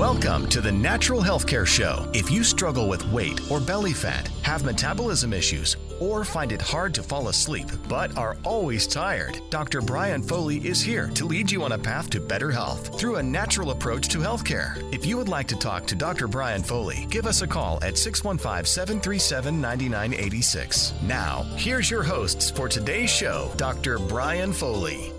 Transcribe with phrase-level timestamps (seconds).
[0.00, 2.08] Welcome to the Natural Healthcare Show.
[2.14, 6.94] If you struggle with weight or belly fat, have metabolism issues, or find it hard
[6.94, 9.82] to fall asleep but are always tired, Dr.
[9.82, 13.22] Brian Foley is here to lead you on a path to better health through a
[13.22, 14.72] natural approach to healthcare.
[14.90, 16.28] If you would like to talk to Dr.
[16.28, 20.94] Brian Foley, give us a call at 615 737 9986.
[21.02, 23.98] Now, here's your hosts for today's show, Dr.
[23.98, 25.12] Brian Foley.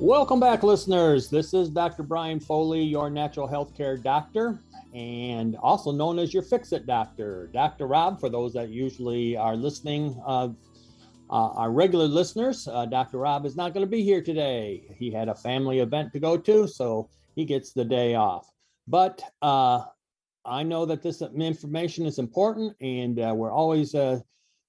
[0.00, 1.30] Welcome back, listeners.
[1.30, 2.02] This is Dr.
[2.02, 4.60] Brian Foley, your natural health care doctor,
[4.92, 7.48] and also known as your Fix It Doctor.
[7.54, 7.86] Dr.
[7.86, 10.48] Rob, for those that usually are listening, uh,
[11.30, 13.18] uh, our regular listeners, uh, Dr.
[13.18, 14.82] Rob is not going to be here today.
[14.98, 18.50] He had a family event to go to, so he gets the day off.
[18.88, 19.84] But uh,
[20.44, 24.18] I know that this information is important, and uh, we're always uh,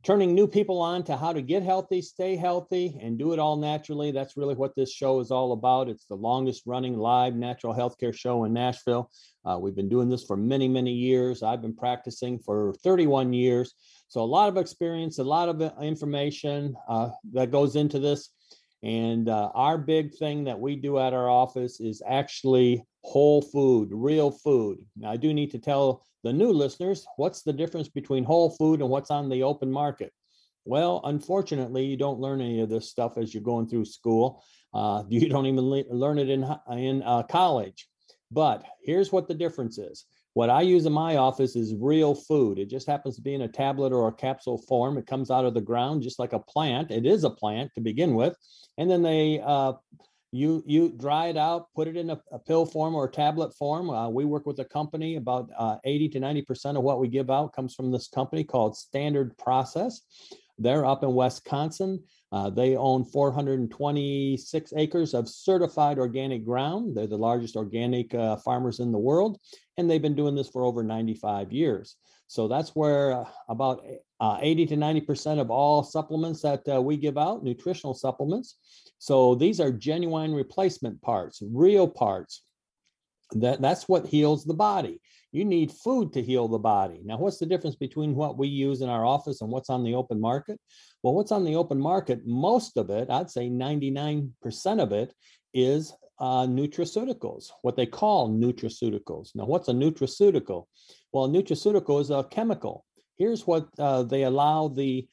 [0.06, 3.58] turning new people on to how to get healthy, stay healthy, and do it all
[3.58, 4.12] naturally.
[4.12, 5.90] That's really what this show is all about.
[5.90, 9.10] It's the longest running live natural healthcare show in Nashville.
[9.44, 11.42] Uh, we've been doing this for many, many years.
[11.42, 13.74] I've been practicing for 31 years.
[14.08, 18.30] So, a lot of experience, a lot of uh, information uh, that goes into this.
[18.84, 23.90] And uh, our big thing that we do at our office is actually whole food,
[23.92, 24.78] real food.
[24.96, 28.82] Now, I do need to tell the new listeners what's the difference between whole food
[28.82, 30.12] and what's on the open market.
[30.66, 34.44] Well, unfortunately, you don't learn any of this stuff as you're going through school.
[34.74, 37.88] Uh, you don't even le- learn it in in uh, college.
[38.32, 40.06] But here's what the difference is.
[40.34, 42.58] What I use in my office is real food.
[42.58, 44.98] It just happens to be in a tablet or a capsule form.
[44.98, 46.90] It comes out of the ground just like a plant.
[46.90, 48.36] It is a plant to begin with,
[48.80, 49.74] and then they uh,
[50.36, 53.54] you you dry it out put it in a, a pill form or a tablet
[53.56, 53.90] form.
[53.90, 57.08] Uh, we work with a company about uh, 80 to 90 percent of what we
[57.08, 60.02] give out comes from this company called standard process.
[60.58, 62.04] They're up in wisconsin.
[62.32, 66.96] Uh, they own 426 acres of certified organic ground.
[66.96, 69.40] They're the largest organic uh, farmers in the world
[69.78, 71.96] and they've been doing this for over 95 years.
[72.28, 73.86] So that's where uh, about
[74.20, 78.58] uh, 80 to 90 percent of all supplements that we give out nutritional supplements
[78.98, 82.42] so these are genuine replacement parts, real parts.
[83.32, 85.02] That, that's what heals the body.
[85.32, 87.02] You need food to heal the body.
[87.04, 89.96] Now, what's the difference between what we use in our office and what's on the
[89.96, 90.60] open market?
[91.04, 94.32] Well, what's on the open market, most of it, I'd say 99%
[94.82, 95.14] of it,
[95.54, 99.36] is uh, nutraceuticals, what they call nutraceuticals.
[99.36, 100.66] Now, what's a nutraceutical?
[101.12, 102.85] Well, a nutraceutical is a chemical.
[103.18, 105.08] Here's what uh, they allow the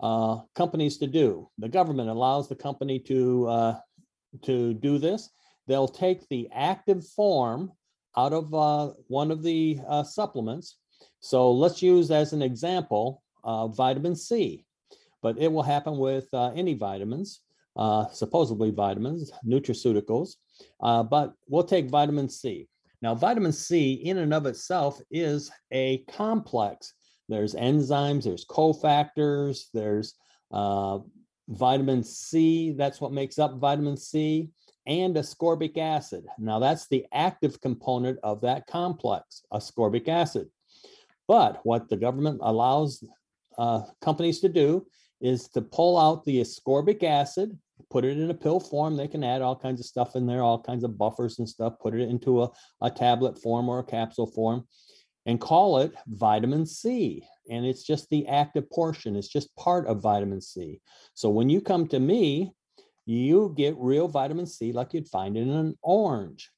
[0.00, 1.48] uh, companies to do.
[1.58, 3.78] The government allows the company to uh,
[4.42, 5.28] to do this.
[5.66, 7.72] They'll take the active form
[8.16, 10.78] out of uh, one of the uh, supplements.
[11.20, 14.64] So let's use as an example uh, vitamin C,
[15.22, 17.40] but it will happen with any vitamins,
[18.12, 20.36] supposedly vitamins, nutraceuticals.
[20.80, 22.68] but we'll take vitamin C.
[23.02, 26.94] Now, vitamin C in and of itself is a complex
[27.30, 30.14] there's enzymes, there's cofactors, there's
[30.52, 30.98] uh,
[31.48, 32.72] vitamin C.
[32.72, 34.50] That's what makes up vitamin C
[34.86, 36.24] and ascorbic acid.
[36.38, 40.48] Now, that's the active component of that complex, ascorbic acid.
[41.28, 43.04] But what the government allows
[43.56, 44.86] uh, companies to do
[45.20, 47.56] is to pull out the ascorbic acid,
[47.90, 48.96] put it in a pill form.
[48.96, 51.74] They can add all kinds of stuff in there, all kinds of buffers and stuff,
[51.80, 54.66] put it into a, a tablet form or a capsule form
[55.26, 57.24] and call it vitamin C.
[57.50, 60.80] And it's just the active portion, it's just part of vitamin C.
[61.14, 62.52] So when you come to me,
[63.06, 66.50] you get real vitamin C like you'd find in an orange.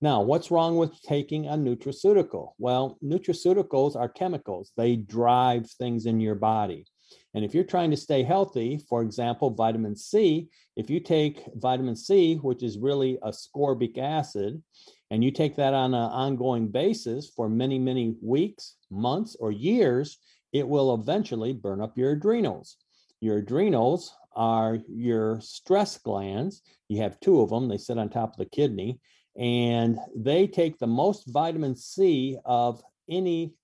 [0.00, 2.52] Now, what's wrong with taking a nutraceutical?
[2.58, 6.86] Well, nutraceuticals are chemicals, they drive things in your body.
[7.34, 11.96] And if you're trying to stay healthy, for example, vitamin C, if you take vitamin
[11.96, 14.62] C, which is really ascorbic acid,
[15.10, 20.18] and you take that on an ongoing basis for many, many weeks, months, or years,
[20.52, 22.76] it will eventually burn up your adrenals.
[23.20, 26.62] Your adrenals are your stress glands.
[26.88, 29.00] You have two of them, they sit on top of the kidney,
[29.36, 33.54] and they take the most vitamin C of any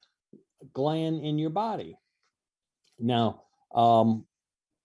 [0.73, 1.97] gland in your body.
[2.99, 3.43] Now,
[3.75, 4.27] um,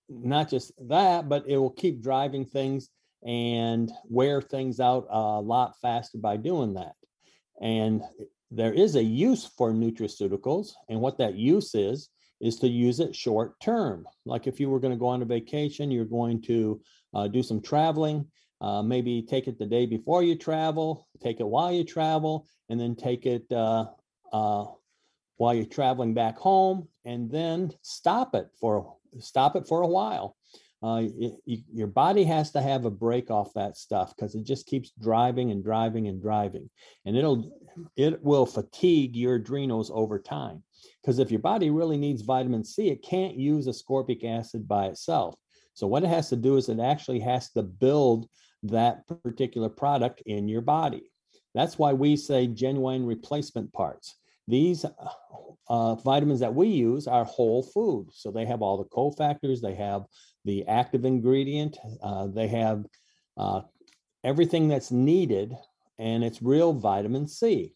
[0.10, 2.90] not just that, but it will keep driving things
[3.26, 6.94] and wear things out a lot faster by doing that.
[7.62, 8.02] And
[8.50, 12.10] there is a use for nutraceuticals, and what that use is,
[12.42, 14.06] is to use it short term.
[14.26, 16.82] Like if you were going to go on a vacation, you're going to
[17.14, 18.26] uh, do some traveling,
[18.60, 22.80] uh, maybe take it the day before you travel, take it while you travel, and
[22.80, 23.86] then take it uh,
[24.34, 24.66] uh
[25.38, 30.36] while you're traveling back home, and then stop it for stop it for a while.
[30.84, 34.44] Uh, it, you, your body has to have a break off that stuff because it
[34.44, 36.70] just keeps driving and driving and driving,
[37.06, 37.52] and it'll
[37.96, 40.64] it will fatigue your adrenals over time.
[41.02, 45.36] Because if your body really needs vitamin C, it can't use ascorbic acid by itself.
[45.74, 48.28] So what it has to do is it actually has to build
[48.64, 51.04] that particular product in your body.
[51.54, 54.16] That's why we say genuine replacement parts.
[54.48, 54.86] These
[55.70, 58.08] uh, vitamins that we use are whole food.
[58.12, 60.04] So they have all the cofactors, they have
[60.46, 62.86] the active ingredient, uh, they have
[63.38, 63.62] uh,
[64.24, 65.56] everything that's needed,
[66.00, 67.74] and it's real vitamin C.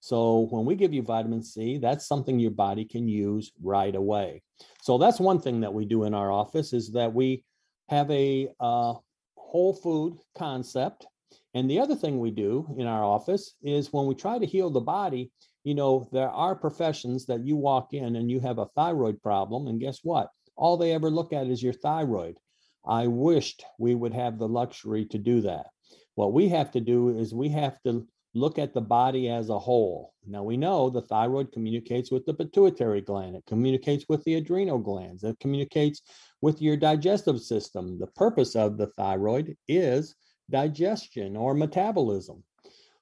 [0.00, 4.42] So when we give you vitamin C, that's something your body can use right away.
[4.82, 7.42] So that's one thing that we do in our office is that we
[7.88, 8.94] have a uh,
[9.36, 11.06] whole food concept.
[11.54, 14.68] And the other thing we do in our office is when we try to heal
[14.68, 15.30] the body,
[15.62, 19.68] you know, there are professions that you walk in and you have a thyroid problem.
[19.68, 20.28] And guess what?
[20.56, 22.38] All they ever look at is your thyroid.
[22.86, 25.66] I wished we would have the luxury to do that.
[26.14, 29.58] What we have to do is we have to look at the body as a
[29.58, 30.12] whole.
[30.26, 34.78] Now we know the thyroid communicates with the pituitary gland, it communicates with the adrenal
[34.78, 36.02] glands, it communicates
[36.40, 37.98] with your digestive system.
[37.98, 40.14] The purpose of the thyroid is
[40.50, 42.42] digestion or metabolism.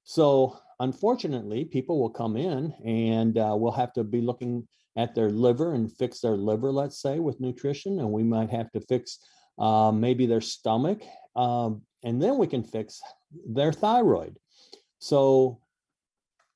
[0.04, 4.66] So unfortunately, people will come in and uh, we'll have to be looking
[4.96, 8.70] at their liver and fix their liver, let's say, with nutrition, and we might have
[8.72, 9.18] to fix
[9.58, 11.02] uh, maybe their stomach,
[11.36, 13.00] um, and then we can fix
[13.46, 14.38] their thyroid.
[14.98, 15.60] So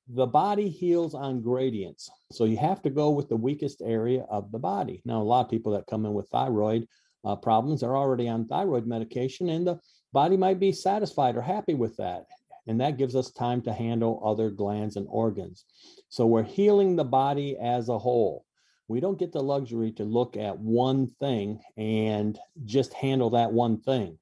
[0.09, 2.09] the body heals on gradients.
[2.31, 5.01] So you have to go with the weakest area of the body.
[5.05, 6.87] Now, a lot of people that come in with thyroid
[7.25, 9.79] uh, problems are already on thyroid medication, and the
[10.13, 12.25] body might be satisfied or happy with that.
[12.67, 15.65] And that gives us time to handle other glands and organs.
[16.09, 18.45] So we're healing the body as a whole.
[18.87, 23.81] We don't get the luxury to look at one thing and just handle that one
[23.81, 24.17] thing.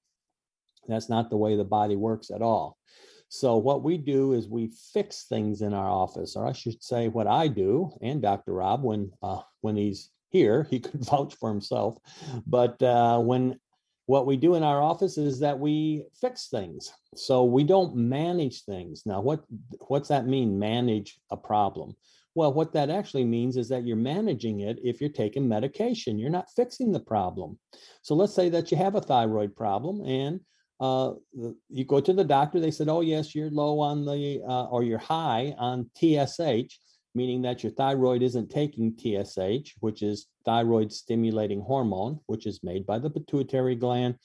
[0.88, 2.78] That's not the way the body works at all.
[3.30, 7.08] So what we do is we fix things in our office, or I should say,
[7.08, 8.54] what I do, and Dr.
[8.54, 11.98] Rob, when uh, when he's here, he could vouch for himself.
[12.46, 13.60] But uh, when
[14.08, 16.92] what we do in our office is that we fix things.
[17.16, 19.04] So we don't manage things.
[19.06, 19.44] Now, what
[19.88, 20.60] what's that mean?
[20.60, 21.96] Manage a problem.
[22.36, 26.20] Well, what that actually means is that you're managing it if you're taking medication.
[26.20, 27.58] You're not fixing the problem.
[28.02, 30.42] So let's say that you have a thyroid problem and
[30.80, 31.14] uh,
[31.70, 34.84] you go to the doctor, they said, oh, yes, you're low on the, uh, or
[34.84, 36.78] you're high on TSH,
[37.16, 42.86] meaning that your thyroid isn't taking TSH, which is thyroid stimulating hormone, which is made
[42.86, 44.16] by the pituitary gland.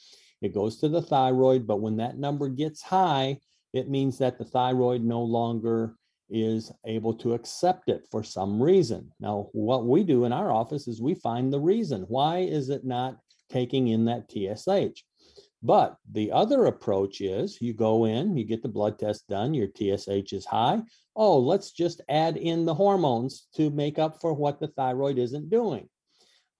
[0.42, 3.38] It goes to the thyroid, but when that number gets high,
[3.72, 5.94] it means that the thyroid no longer
[6.28, 9.10] is able to accept it for some reason.
[9.20, 12.02] Now, what we do in our office is we find the reason.
[12.08, 13.18] Why is it not
[13.50, 15.04] taking in that TSH?
[15.62, 19.68] But the other approach is you go in, you get the blood test done, your
[19.68, 20.80] TSH is high.
[21.14, 25.50] Oh, let's just add in the hormones to make up for what the thyroid isn't
[25.50, 25.88] doing.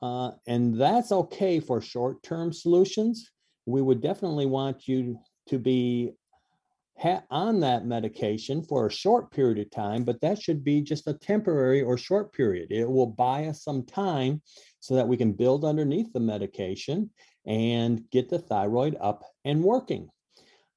[0.02, 3.31] Uh, and that's okay for short term solutions.
[3.67, 5.19] We would definitely want you
[5.49, 6.12] to be
[6.99, 11.06] ha- on that medication for a short period of time, but that should be just
[11.06, 12.70] a temporary or short period.
[12.70, 14.43] It will buy us some time
[14.81, 17.11] so that we can build underneath the medication
[17.47, 20.11] and get the thyroid up and working.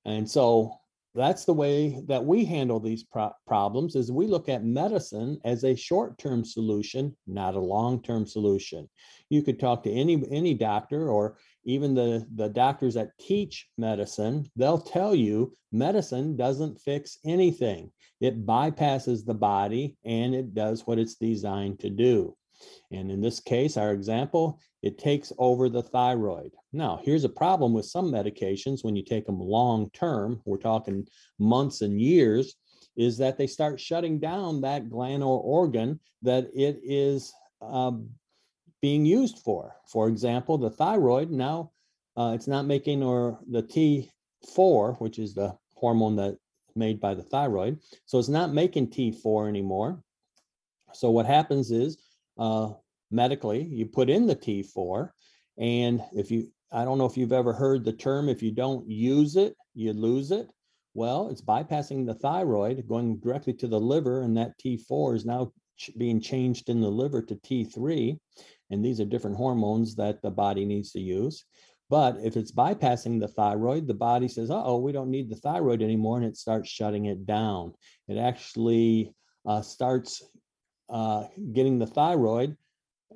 [0.05, 0.79] And so
[1.15, 5.63] that's the way that we handle these pro- problems is we look at medicine as
[5.63, 8.89] a short-term solution not a long-term solution.
[9.29, 14.50] You could talk to any any doctor or even the the doctors that teach medicine
[14.55, 17.91] they'll tell you medicine doesn't fix anything.
[18.19, 22.36] It bypasses the body and it does what it's designed to do
[22.91, 26.51] and in this case, our example, it takes over the thyroid.
[26.72, 31.07] Now, here's a problem with some medications when you take them long term, we're talking
[31.39, 32.55] months and years,
[32.95, 38.10] is that they start shutting down that gland or organ that it is um,
[38.81, 39.75] being used for.
[39.88, 41.72] For example, the thyroid now
[42.15, 46.38] uh, it's not making or the T4, which is the hormone that
[46.75, 47.79] made by the thyroid.
[48.05, 50.01] So it's not making T4 anymore.
[50.93, 51.98] So what happens is
[52.37, 52.71] uh,
[53.11, 55.09] medically, you put in the T4.
[55.57, 58.87] And if you, I don't know if you've ever heard the term, if you don't
[58.89, 60.51] use it, you lose it.
[60.95, 65.51] Well, it's bypassing the thyroid, going directly to the liver, and that T4 is now
[65.77, 68.17] ch- being changed in the liver to T3.
[68.69, 71.45] And these are different hormones that the body needs to use.
[71.89, 75.81] But if it's bypassing the thyroid, the body says, oh, we don't need the thyroid
[75.81, 77.73] anymore, and it starts shutting it down.
[78.07, 79.13] It actually
[79.45, 80.23] uh, starts
[80.89, 82.55] uh, getting the thyroid,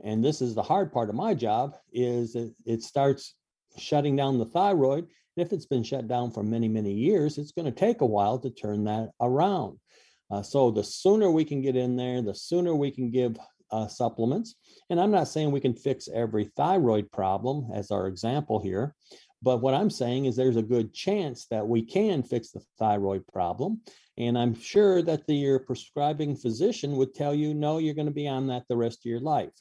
[0.04, 3.36] and this is the hard part of my job, is it, it starts
[3.78, 5.08] shutting down the thyroid.
[5.36, 8.06] And if it's been shut down for many, many years, it's going to take a
[8.06, 9.80] while to turn that around.
[10.30, 13.38] Uh, so the sooner we can get in there, the sooner we can give
[13.72, 14.56] uh, supplements.
[14.90, 18.96] And I'm not saying we can fix every thyroid problem as our example here,
[19.42, 23.26] but what I'm saying is there's a good chance that we can fix the thyroid
[23.28, 23.82] problem.
[24.18, 28.14] And I'm sure that the, your prescribing physician would tell you, no, you're going to
[28.14, 29.54] be on that the rest of your life.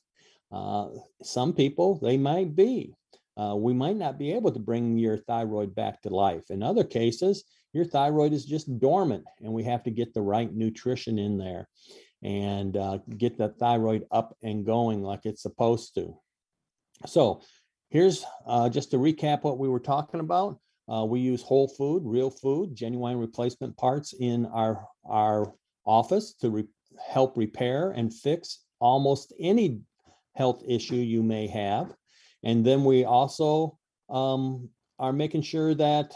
[0.50, 0.88] Uh,
[1.22, 2.94] some people, they might be.
[3.38, 6.44] Uh, we might not be able to bring your thyroid back to life.
[6.48, 10.50] In other cases, your thyroid is just dormant and we have to get the right
[10.54, 11.68] nutrition in there
[12.22, 16.16] and uh, get the thyroid up and going like it's supposed to.
[17.04, 17.42] So
[17.90, 20.58] here's uh, just to recap what we were talking about.
[20.88, 25.52] Uh, we use whole food, real food, genuine replacement parts in our, our
[25.84, 26.68] office to re-
[27.08, 29.80] help repair and fix almost any
[30.34, 31.92] health issue you may have.
[32.44, 33.78] And then we also
[34.08, 36.14] um, are making sure that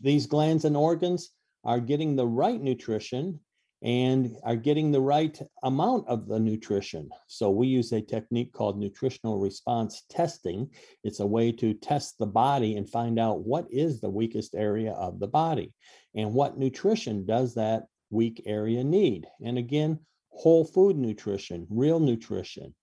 [0.00, 1.30] these glands and organs
[1.64, 3.40] are getting the right nutrition
[3.84, 7.10] and are getting the right amount of the nutrition.
[7.28, 10.70] So we use a technique called nutritional response testing.
[11.04, 14.92] It's a way to test the body and find out what is the weakest area
[14.92, 15.74] of the body
[16.14, 19.26] and what nutrition does that weak area need.
[19.44, 19.98] And again,
[20.30, 22.74] whole food nutrition, real nutrition.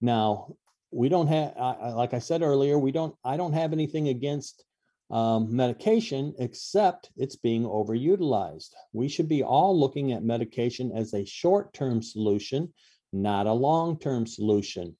[0.00, 0.56] Now,
[0.90, 1.54] we don't have,
[1.94, 4.64] like I said earlier, we don't, I don't have anything against
[5.12, 8.70] um, medication, except it's being overutilized.
[8.94, 12.72] We should be all looking at medication as a short term solution,
[13.12, 14.96] not a long term solution.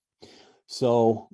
[0.66, 1.28] So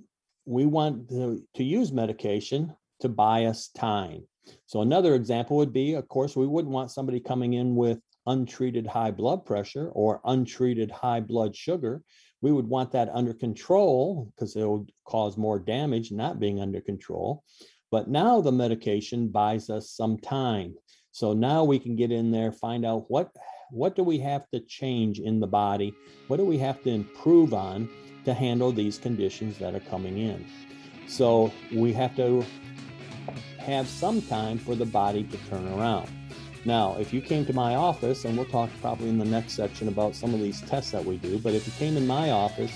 [0.46, 4.26] we want to, to use medication to buy us time.
[4.66, 8.86] So another example would be, of course, we wouldn't want somebody coming in with untreated
[8.86, 12.02] high blood pressure or untreated high blood sugar.
[12.40, 16.80] We would want that under control because it will cause more damage not being under
[16.80, 17.42] control.
[17.90, 20.74] But now the medication buys us some time.
[21.10, 23.30] So now we can get in there, find out what
[23.70, 25.94] what do we have to change in the body?
[26.28, 27.88] What do we have to improve on
[28.24, 30.46] to handle these conditions that are coming in?
[31.06, 32.44] So we have to
[33.58, 36.08] have some time for the body to turn around.
[36.64, 39.88] Now, if you came to my office, and we'll talk probably in the next section
[39.88, 42.72] about some of these tests that we do, but if you came in my office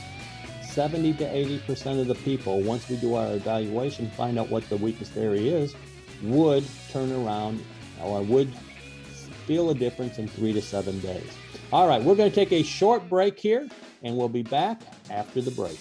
[0.72, 4.76] 70 to 80% of the people, once we do our evaluation, find out what the
[4.78, 5.74] weakest area is,
[6.22, 7.62] would turn around
[8.02, 8.50] or would
[9.46, 11.30] feel a difference in three to seven days.
[11.72, 13.68] All right, we're going to take a short break here
[14.02, 15.78] and we'll be back after the break.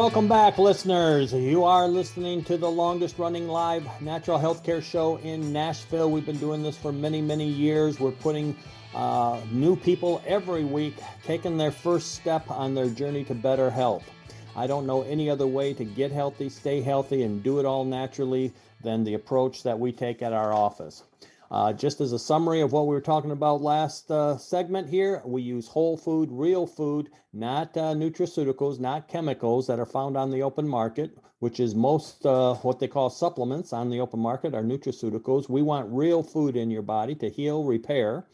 [0.00, 1.30] Welcome back, listeners.
[1.34, 6.10] You are listening to the longest running live natural healthcare show in Nashville.
[6.10, 8.00] We've been doing this for many, many years.
[8.00, 8.56] We're putting
[8.94, 10.94] uh, new people every week
[11.26, 14.10] taking their first step on their journey to better health.
[14.56, 17.84] I don't know any other way to get healthy, stay healthy, and do it all
[17.84, 21.02] naturally than the approach that we take at our office.
[21.50, 25.20] Uh, just as a summary of what we were talking about last uh, segment here,
[25.24, 30.30] we use whole food, real food, not uh, nutraceuticals, not chemicals that are found on
[30.30, 34.54] the open market, which is most uh, what they call supplements on the open market
[34.54, 35.48] are nutraceuticals.
[35.48, 38.26] We want real food in your body to heal, repair.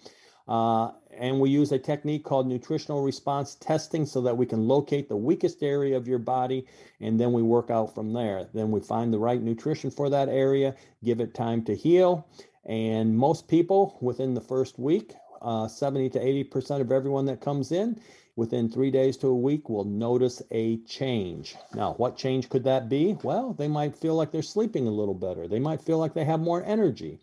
[0.46, 5.08] Uh, and we use a technique called nutritional response testing so that we can locate
[5.08, 6.66] the weakest area of your body
[7.00, 8.46] and then we work out from there.
[8.52, 12.28] Then we find the right nutrition for that area, give it time to heal,
[12.66, 17.70] and most people within the first week, uh, 70 to 80% of everyone that comes
[17.72, 18.00] in
[18.34, 21.56] within three days to a week will notice a change.
[21.74, 23.16] Now, what change could that be?
[23.22, 25.48] Well, they might feel like they're sleeping a little better.
[25.48, 27.18] They might feel like they have more energy.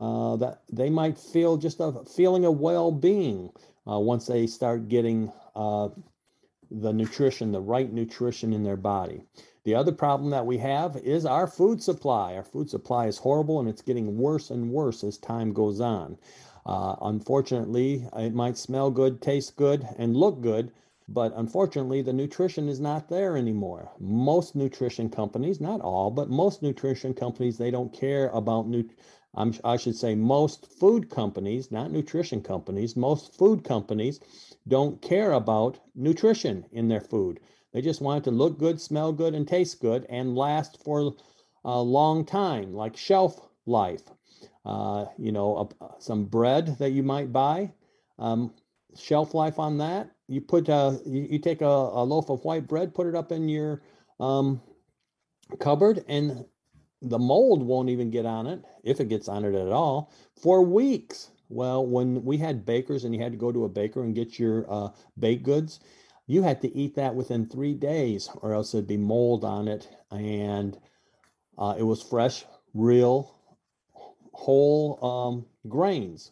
[0.00, 3.50] Uh, that they might feel just a feeling of well-being
[3.88, 5.88] uh, once they start getting uh,
[6.70, 9.22] the nutrition, the right nutrition in their body.
[9.64, 12.34] The other problem that we have is our food supply.
[12.34, 16.18] Our food supply is horrible and it's getting worse and worse as time goes on.
[16.66, 20.72] Uh, unfortunately, it might smell good, taste good, and look good,
[21.08, 23.90] but unfortunately, the nutrition is not there anymore.
[24.00, 28.88] Most nutrition companies, not all, but most nutrition companies, they don't care about nu-
[29.34, 34.20] I'm, I should say most food companies, not nutrition companies, most food companies
[34.66, 37.40] don't care about nutrition in their food.
[37.72, 41.14] They just want it to look good, smell good, and taste good and last for
[41.64, 44.02] a long time, like shelf life.
[44.64, 47.72] Uh, you know, some bread that you might buy,
[48.18, 48.52] um,
[48.96, 50.10] shelf life on that.
[50.28, 53.32] You put uh, you, you, take a, a, loaf of white bread, put it up
[53.32, 53.82] in your
[54.20, 54.60] um,
[55.58, 56.44] cupboard, and
[57.00, 60.62] the mold won't even get on it, if it gets on it at all, for
[60.62, 61.30] weeks.
[61.48, 64.38] Well, when we had bakers and you had to go to a baker and get
[64.38, 64.88] your uh,
[65.18, 65.80] baked goods,
[66.32, 69.86] you had to eat that within three days or else it'd be mold on it.
[70.10, 70.78] And
[71.58, 73.36] uh, it was fresh, real,
[74.32, 76.30] whole um, grains.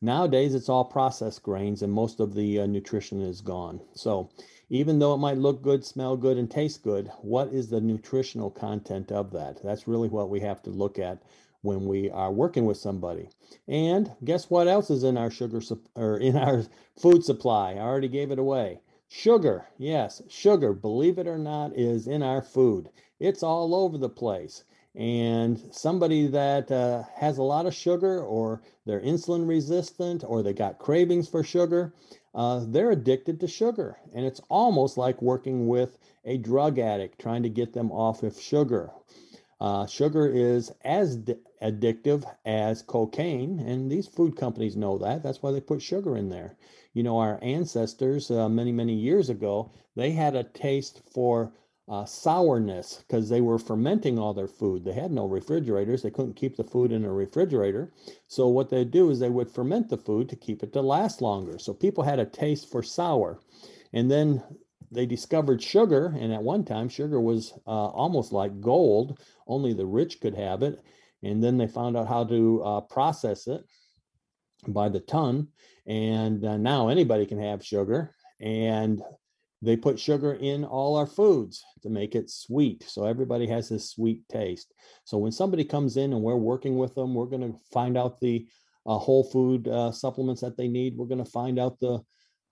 [0.00, 3.80] Nowadays, it's all processed grains and most of the uh, nutrition is gone.
[3.94, 4.30] So,
[4.70, 8.50] even though it might look good, smell good, and taste good, what is the nutritional
[8.50, 9.60] content of that?
[9.62, 11.20] That's really what we have to look at
[11.62, 13.28] when we are working with somebody.
[13.66, 15.60] And guess what else is in our sugar
[15.96, 16.64] or in our
[16.96, 17.72] food supply?
[17.72, 18.80] I already gave it away.
[19.14, 22.88] Sugar, yes, sugar, believe it or not, is in our food.
[23.20, 24.64] It's all over the place.
[24.94, 30.54] And somebody that uh, has a lot of sugar, or they're insulin resistant, or they
[30.54, 31.92] got cravings for sugar,
[32.34, 33.98] uh, they're addicted to sugar.
[34.14, 38.40] And it's almost like working with a drug addict, trying to get them off of
[38.40, 38.92] sugar.
[39.60, 45.22] Uh, sugar is as di- addictive as cocaine, and these food companies know that.
[45.22, 46.56] That's why they put sugar in there.
[46.94, 51.52] You know, our ancestors uh, many, many years ago, they had a taste for
[51.88, 54.84] uh, sourness because they were fermenting all their food.
[54.84, 56.02] They had no refrigerators.
[56.02, 57.92] They couldn't keep the food in a refrigerator.
[58.28, 61.20] So what they'd do is they would ferment the food to keep it to last
[61.20, 61.58] longer.
[61.58, 63.40] So people had a taste for sour.
[63.92, 64.42] And then
[64.90, 69.18] they discovered sugar, and at one time, sugar was uh, almost like gold.
[69.46, 70.82] Only the rich could have it.
[71.22, 73.64] And then they found out how to uh, process it
[74.66, 75.48] by the ton.
[75.86, 78.14] And uh, now anybody can have sugar.
[78.40, 79.02] And
[79.62, 82.84] they put sugar in all our foods to make it sweet.
[82.88, 84.74] So everybody has this sweet taste.
[85.04, 88.20] So when somebody comes in and we're working with them, we're going to find out
[88.20, 88.46] the
[88.86, 90.96] uh, whole food uh, supplements that they need.
[90.96, 92.00] We're going to find out the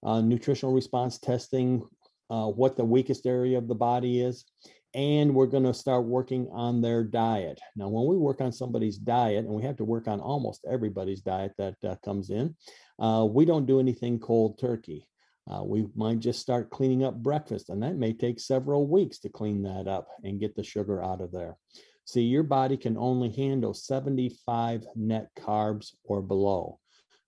[0.05, 1.83] uh, nutritional response testing,
[2.31, 4.45] uh, what the weakest area of the body is.
[4.95, 7.61] And we're going to start working on their diet.
[7.77, 11.21] Now, when we work on somebody's diet, and we have to work on almost everybody's
[11.21, 12.57] diet that uh, comes in,
[12.99, 15.07] uh, we don't do anything cold turkey.
[15.51, 19.29] Uh, we might just start cleaning up breakfast, and that may take several weeks to
[19.29, 21.57] clean that up and get the sugar out of there.
[22.05, 26.81] See, your body can only handle 75 net carbs or below.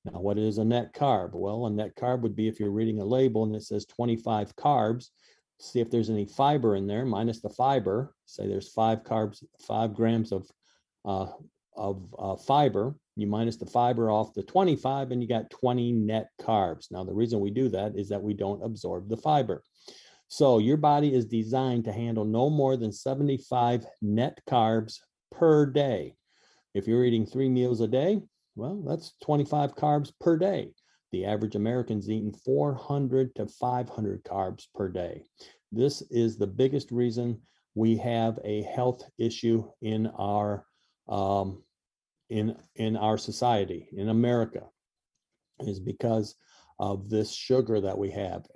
[0.05, 1.31] Now, what is a net carb?
[1.35, 4.57] Well, a net carb would be if you're reading a label and it says 25
[4.57, 5.11] carbs,
[5.63, 8.15] see if there's any fiber in there, minus the fiber.
[8.27, 10.49] Say there's five carbs, five grams of
[11.05, 11.29] uh,
[11.77, 16.31] of uh, fiber you minus the fiber off the 25 and you got 20 net
[16.41, 16.91] carbs.
[16.91, 19.63] Now, the reason we do that is that we don't absorb the fiber.
[20.29, 24.99] So your body is designed to handle no more than 75 net carbs
[25.31, 26.15] per day.
[26.75, 28.23] If you're eating three meals a day,
[28.55, 30.71] well, that's 25 carbs per day.
[31.13, 35.25] The average American's eating 400 to 500 carbs per day.
[35.71, 37.41] This is the biggest reason
[37.75, 40.67] we have a health issue in our
[41.09, 41.63] um,
[42.31, 44.65] in in our society in America
[45.61, 46.35] is because
[46.79, 48.47] of this sugar that we have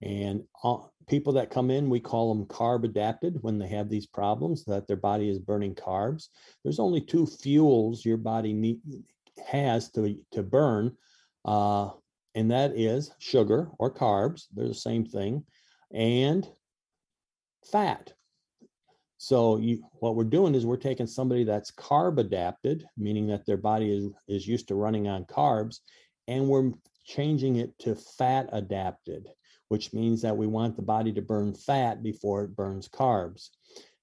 [0.00, 4.06] and uh, people that come in we call them carb adapted when they have these
[4.06, 6.28] problems that their body is burning carbs
[6.64, 8.80] there's only two fuels your body need,
[9.46, 10.96] has to to burn
[11.44, 11.90] uh,
[12.34, 15.44] and that is sugar or carbs they're the same thing
[15.92, 16.48] and
[17.70, 18.12] fat
[19.18, 23.56] so you, what we're doing is we're taking somebody that's carb adapted, meaning that their
[23.56, 25.80] body is, is used to running on carbs,
[26.28, 26.70] and we're
[27.04, 29.28] changing it to fat adapted,
[29.68, 33.48] which means that we want the body to burn fat before it burns carbs.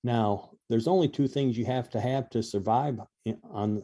[0.04, 3.00] Now, there's only two things you have to have to survive
[3.50, 3.84] on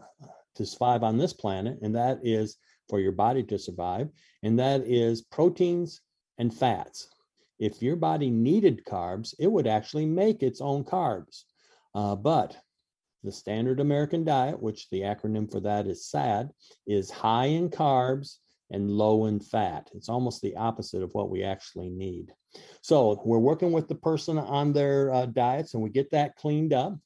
[0.55, 2.57] to survive on this planet, and that is
[2.91, 4.09] for your body to survive,
[4.43, 6.01] and that is proteins
[6.37, 7.07] and fats
[7.61, 11.43] if your body needed carbs, it would actually make its own carbs.
[11.93, 12.57] Uh, but
[13.23, 16.49] the standard American diet, which the acronym for that is SAD,
[16.87, 18.37] is high in carbs
[18.71, 19.91] and low in fat.
[19.93, 22.33] It's almost the opposite of what we actually need.
[22.81, 26.73] So we're working with the person on their uh, diets and we get that cleaned
[26.73, 26.97] up.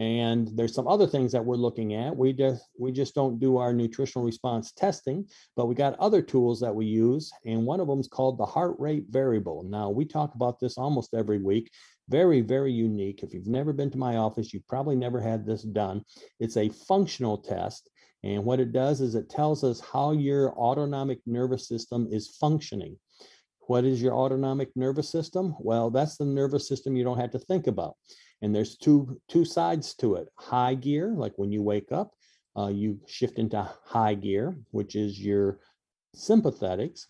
[0.00, 2.16] And there's some other things that we're looking at.
[2.16, 6.58] We just we just don't do our nutritional response testing, but we got other tools
[6.60, 9.62] that we use, and one of them is called the heart rate variable.
[9.62, 11.70] Now we talk about this almost every week.
[12.08, 13.22] Very, very unique.
[13.22, 16.02] If you've never been to my office, you've probably never had this done.
[16.40, 17.90] It's a functional test.
[18.24, 22.96] And what it does is it tells us how your autonomic nervous system is functioning.
[23.66, 25.54] What is your autonomic nervous system?
[25.60, 27.96] Well, that's the nervous system you don't have to think about
[28.42, 32.12] and there's two two sides to it high gear like when you wake up
[32.56, 35.58] uh, you shift into high gear which is your
[36.16, 37.06] sympathetics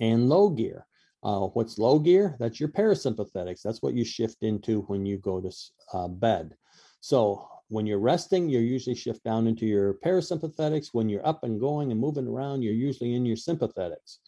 [0.00, 0.86] and low gear
[1.24, 5.40] uh, what's low gear that's your parasympathetics that's what you shift into when you go
[5.40, 5.50] to
[5.92, 6.54] uh, bed
[7.00, 10.88] so when you're resting, you're usually shift down into your parasympathetics.
[10.92, 14.18] When you're up and going and moving around, you're usually in your sympathetics.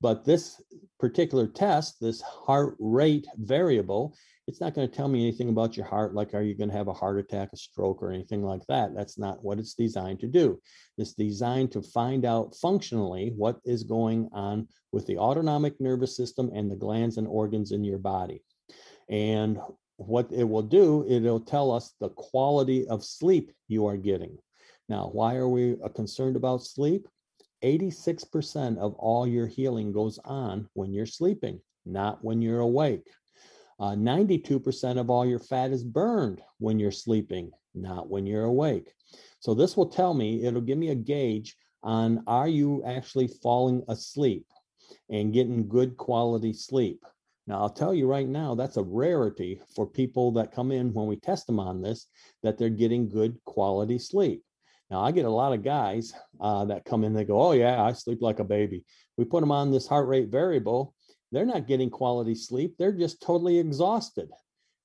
[0.00, 0.62] But this
[0.98, 4.14] particular test, this heart rate variable,
[4.50, 6.76] it's not going to tell me anything about your heart, like are you going to
[6.76, 8.92] have a heart attack, a stroke, or anything like that.
[8.96, 10.60] That's not what it's designed to do.
[10.98, 16.50] It's designed to find out functionally what is going on with the autonomic nervous system
[16.52, 18.42] and the glands and organs in your body.
[19.08, 19.60] And
[19.98, 24.36] what it will do, it'll tell us the quality of sleep you are getting.
[24.88, 27.06] Now, why are we uh, concerned about sleep?
[27.62, 33.06] 86% of all your healing goes on when you're sleeping, not when you're awake.
[33.80, 38.92] Uh, 92% of all your fat is burned when you're sleeping, not when you're awake.
[39.40, 43.82] So this will tell me, it'll give me a gauge on are you actually falling
[43.88, 44.44] asleep
[45.08, 47.02] and getting good quality sleep.
[47.46, 51.06] Now, I'll tell you right now, that's a rarity for people that come in when
[51.06, 52.06] we test them on this,
[52.42, 54.44] that they're getting good quality sleep.
[54.90, 57.82] Now, I get a lot of guys uh, that come in, they go, Oh, yeah,
[57.82, 58.84] I sleep like a baby.
[59.16, 60.94] We put them on this heart rate variable.
[61.32, 62.74] They're not getting quality sleep.
[62.78, 64.30] They're just totally exhausted.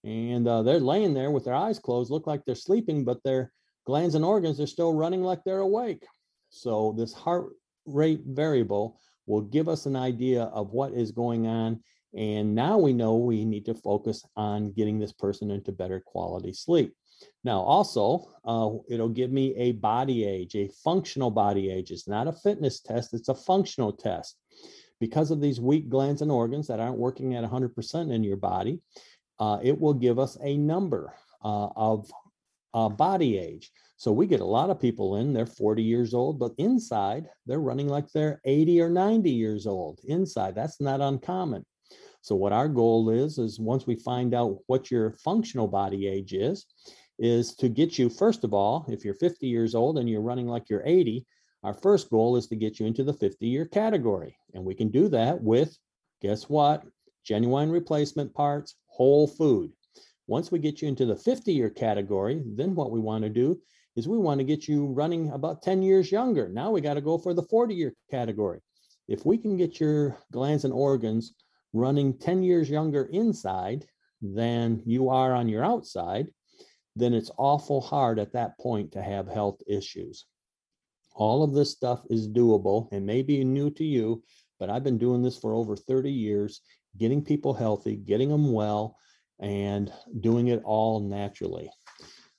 [0.03, 3.51] And uh, they're laying there with their eyes closed, look like they're sleeping, but their
[3.85, 6.05] glands and organs are still running like they're awake.
[6.49, 7.47] So, this heart
[7.85, 11.81] rate variable will give us an idea of what is going on
[12.15, 16.53] and now we know we need to focus on getting this person into better quality
[16.53, 16.93] sleep.
[17.43, 21.91] Now, also, uh, it'll give me a body age, a functional body age.
[21.91, 24.37] It's not a fitness test, it's a functional test.
[24.99, 28.79] Because of these weak glands and organs that aren't working at 100% in your body,
[29.39, 32.09] uh, it will give us a number uh, of
[32.73, 33.71] uh, body age.
[33.97, 37.59] So we get a lot of people in, they're 40 years old, but inside they're
[37.59, 39.99] running like they're 80 or 90 years old.
[40.05, 41.65] Inside, that's not uncommon.
[42.21, 46.33] So what our goal is, is once we find out what your functional body age
[46.33, 46.65] is,
[47.19, 50.47] is to get you, first of all, if you're 50 years old and you're running
[50.47, 51.25] like you're 80,
[51.65, 54.37] our first goal is to get you into the 50 year category.
[54.53, 55.75] And we can do that with,
[56.21, 56.83] guess what?
[57.25, 59.71] Genuine replacement parts, whole food.
[60.27, 63.59] Once we get you into the 50 year category, then what we want to do
[63.95, 66.47] is we want to get you running about 10 years younger.
[66.49, 68.59] Now we got to go for the 40 year category.
[69.07, 71.33] If we can get your glands and organs
[71.73, 73.87] running 10 years younger inside
[74.21, 76.27] than you are on your outside,
[76.95, 80.27] then it's awful hard at that point to have health issues.
[81.15, 84.23] All of this stuff is doable and may be new to you,
[84.59, 86.61] but I've been doing this for over 30 years,
[86.97, 88.97] getting people healthy, getting them well,
[89.39, 91.69] and doing it all naturally.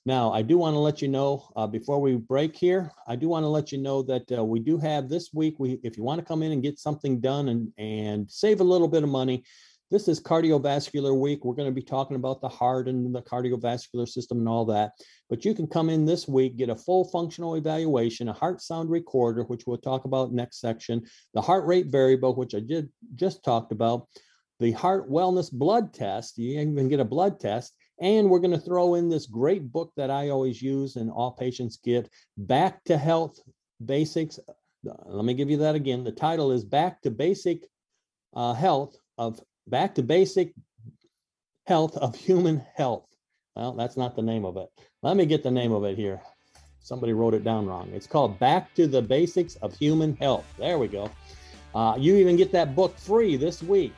[0.05, 3.27] Now, I do want to let you know uh, before we break here, I do
[3.27, 5.55] want to let you know that uh, we do have this week.
[5.59, 8.63] We, if you want to come in and get something done and and save a
[8.63, 9.43] little bit of money,
[9.89, 11.45] this is cardiovascular week.
[11.45, 14.91] We're going to be talking about the heart and the cardiovascular system and all that.
[15.29, 18.89] But you can come in this week, get a full functional evaluation, a heart sound
[18.89, 23.43] recorder, which we'll talk about next section, the heart rate variable, which I did just
[23.43, 24.07] talked about,
[24.59, 26.37] the heart wellness blood test.
[26.37, 29.91] You even get a blood test and we're going to throw in this great book
[29.97, 33.39] that I always use and all patients get Back to Health
[33.83, 34.39] Basics.
[34.83, 36.03] Let me give you that again.
[36.03, 37.65] The title is Back to Basic
[38.35, 40.53] uh, Health of Back to Basic
[41.65, 43.05] Health of Human Health.
[43.53, 44.69] Well, that's not the name of it.
[45.03, 46.21] Let me get the name of it here.
[46.79, 47.89] Somebody wrote it down wrong.
[47.93, 50.45] It's called Back to the Basics of Human Health.
[50.57, 51.11] There we go.
[51.75, 53.93] Uh, you even get that book free this week.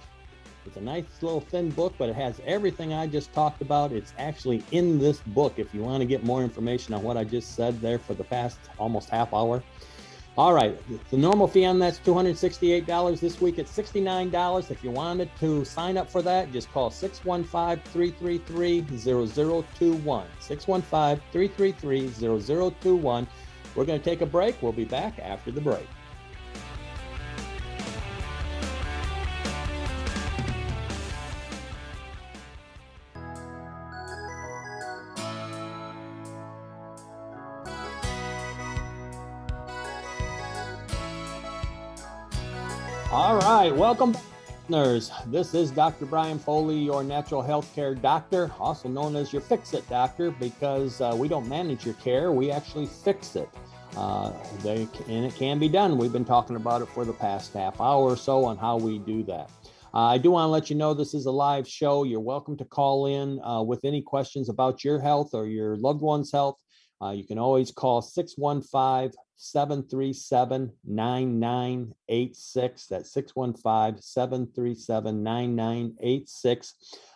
[0.66, 3.92] It's a nice little thin book, but it has everything I just talked about.
[3.92, 7.26] It's actually in this book if you want to get more information on what I
[7.26, 9.62] just said there for the past almost half hour.
[10.40, 13.20] All right, the normal fee on that's $268.
[13.20, 14.72] This week it's $69.
[14.72, 20.28] If you wanted to sign up for that, just call 615 333 0021.
[20.40, 23.28] 615 333 0021.
[23.76, 24.62] We're going to take a break.
[24.62, 25.86] We'll be back after the break.
[43.70, 44.16] Right, welcome
[44.68, 45.12] listeners.
[45.28, 46.08] This is Dr.
[46.08, 51.02] Brian Foley, your natural health care doctor, also known as your fix it doctor, because
[51.02, 53.48] uh, we don't manage your care, we actually fix it.
[53.96, 54.32] Uh,
[54.64, 55.98] they, and it can be done.
[55.98, 58.98] We've been talking about it for the past half hour or so on how we
[58.98, 59.52] do that.
[59.94, 62.04] Uh, I do want to let you know this is a live show.
[62.04, 66.02] You're welcome to call in uh, with any questions about your health or your loved
[66.02, 66.60] one's health.
[67.02, 72.88] Uh, you can always call 615 737 9986.
[72.88, 76.76] That's 615 737 9986.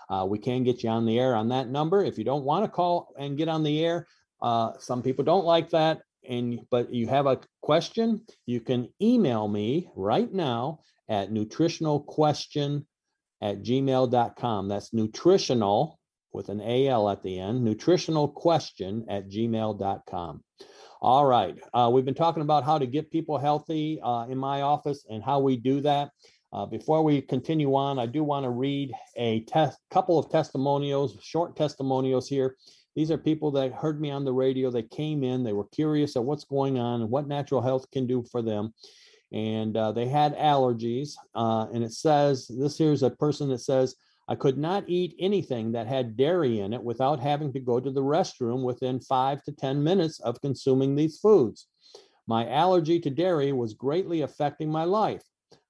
[0.09, 2.03] Uh, we can get you on the air on that number.
[2.03, 4.07] If you don't want to call and get on the air,
[4.43, 9.47] Uh, some people don't like that, and but you have a question, you can email
[9.47, 12.85] me right now at nutritionalquestion
[13.41, 14.67] at gmail.com.
[14.67, 15.97] That's nutritional
[16.33, 20.43] with an AL at the end, nutritional question at gmail.com.
[21.01, 21.55] All right.
[21.73, 25.21] Uh, we've been talking about how to get people healthy uh, in my office and
[25.23, 26.11] how we do that.
[26.53, 31.17] Uh, before we continue on, I do want to read a test, couple of testimonials,
[31.21, 32.55] short testimonials here.
[32.95, 34.69] These are people that heard me on the radio.
[34.69, 38.05] They came in, they were curious of what's going on and what natural health can
[38.05, 38.73] do for them.
[39.31, 41.13] And uh, they had allergies.
[41.33, 43.95] Uh, and it says, this here's a person that says,
[44.27, 47.91] I could not eat anything that had dairy in it without having to go to
[47.91, 51.67] the restroom within five to 10 minutes of consuming these foods.
[52.25, 55.23] My allergy to dairy was greatly affecting my life.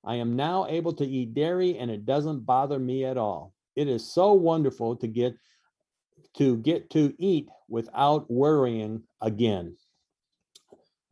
[0.05, 3.53] I am now able to eat dairy and it doesn't bother me at all.
[3.75, 5.35] It is so wonderful to get
[6.37, 9.77] to get to eat without worrying again.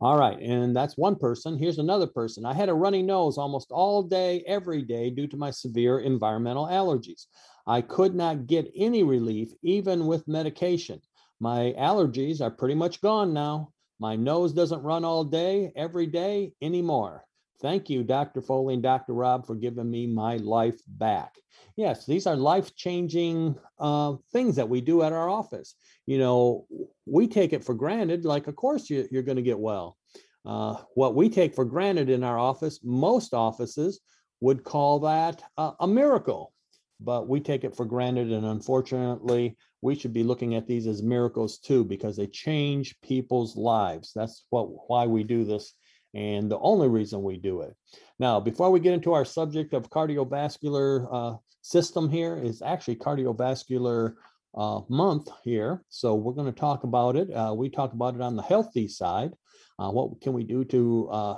[0.02, 1.56] All right, and that's one person.
[1.56, 2.44] Here's another person.
[2.44, 6.66] I had a runny nose almost all day, every day, due to my severe environmental
[6.66, 7.26] allergies.
[7.68, 11.00] I could not get any relief, even with medication.
[11.40, 13.72] My allergies are pretty much gone now.
[14.00, 17.24] My nose doesn't run all day, every day anymore.
[17.62, 18.42] Thank you, Dr.
[18.42, 19.12] Foley and Dr.
[19.12, 21.36] Rob, for giving me my life back.
[21.76, 25.76] Yes, these are life changing uh, things that we do at our office.
[26.04, 26.66] You know,
[27.06, 29.96] we take it for granted, like, of course, you, are going to get well.
[30.44, 34.00] Uh, what we take for granted in our office, most offices
[34.40, 36.52] would call that a, a miracle,
[37.00, 38.32] but we take it for granted.
[38.32, 43.56] And unfortunately, we should be looking at these as miracles too, because they change people's
[43.56, 44.10] lives.
[44.16, 45.74] That's what why we do this
[46.14, 47.74] and the only reason we do it.
[48.18, 54.14] Now, before we get into our subject of cardiovascular uh, system here is actually cardiovascular
[54.54, 55.84] uh, month here.
[55.88, 57.32] So we're going to talk about it.
[57.32, 59.32] Uh, we talk about it on the healthy side.
[59.78, 61.36] Uh, what can we do to uh,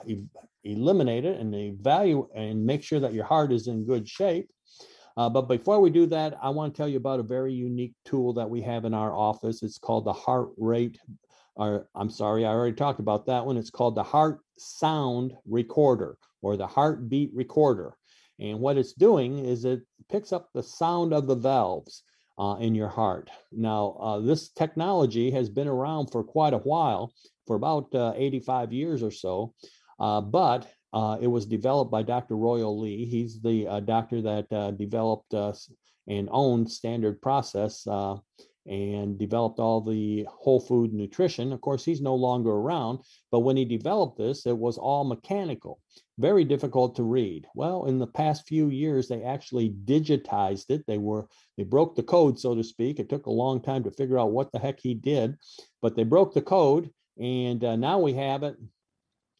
[0.64, 4.50] eliminate it and evaluate and make sure that your heart is in good shape?
[5.16, 7.94] Uh, but before we do that, I want to tell you about a very unique
[8.04, 9.62] tool that we have in our office.
[9.62, 10.98] It's called the heart rate
[11.56, 13.56] or I'm sorry, I already talked about that one.
[13.56, 17.96] It's called the heart sound recorder or the heartbeat recorder.
[18.38, 22.02] And what it's doing is it picks up the sound of the valves
[22.38, 23.30] uh, in your heart.
[23.52, 27.12] Now, uh, this technology has been around for quite a while,
[27.46, 29.54] for about uh, 85 years or so,
[30.00, 32.36] uh, but uh, it was developed by Dr.
[32.36, 33.04] Royal Lee.
[33.04, 35.34] He's the uh, doctor that developed
[36.06, 37.86] and owned Standard Process
[38.66, 41.52] and developed all the whole food nutrition.
[41.52, 43.00] Of course, he's no longer around,
[43.30, 45.80] but when he developed this, it was all mechanical,
[46.18, 47.46] very difficult to read.
[47.54, 50.84] Well, in the past few years, they actually digitized it.
[50.86, 52.98] They were they broke the code, so to speak.
[52.98, 55.36] It took a long time to figure out what the heck he did,
[55.82, 58.56] but they broke the code, and uh, now we have it,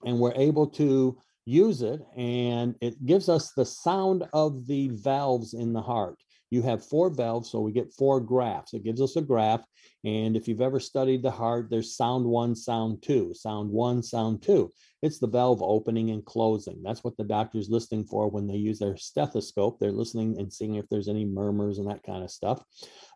[0.05, 5.55] and we're able to use it, and it gives us the sound of the valves
[5.55, 6.19] in the heart
[6.55, 8.75] you have four valves, so we get four graphs.
[8.75, 9.65] It gives us a graph.
[10.05, 14.43] And if you've ever studied the heart, there's sound one, sound two, sound one, sound
[14.43, 14.71] two.
[15.03, 16.81] It's the valve opening and closing.
[16.83, 19.79] That's what the doctor's listening for when they use their stethoscope.
[19.79, 22.63] They're listening and seeing if there's any murmurs and that kind of stuff.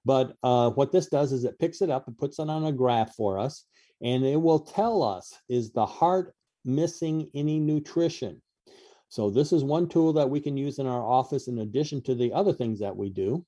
[0.05, 2.73] But uh, what this does is it picks it up and puts it on a
[2.73, 3.65] graph for us,
[4.03, 8.43] and it will tell us is the heart missing any nutrition?
[9.09, 12.15] So this is one tool that we can use in our office in addition to
[12.15, 13.45] the other things that we do.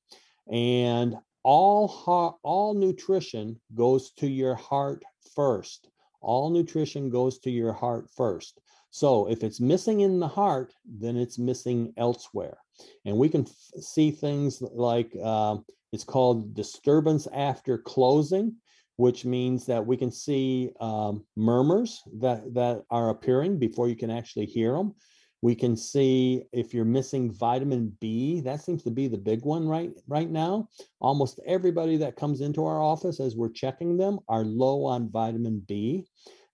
[0.51, 5.03] And all all nutrition goes to your heart
[5.35, 5.89] first.
[6.21, 8.61] All nutrition goes to your heart first.
[8.91, 12.59] So if it's missing in the heart, then it's missing elsewhere.
[13.05, 15.59] And we can f- see things like uh,
[15.93, 18.57] it's called disturbance after closing,
[18.97, 24.11] which means that we can see um, murmurs that, that are appearing before you can
[24.11, 24.95] actually hear them.
[25.43, 29.67] We can see if you're missing vitamin B, that seems to be the big one
[29.67, 30.69] right right now.
[31.01, 35.63] Almost everybody that comes into our office as we're checking them are low on vitamin
[35.67, 36.07] B.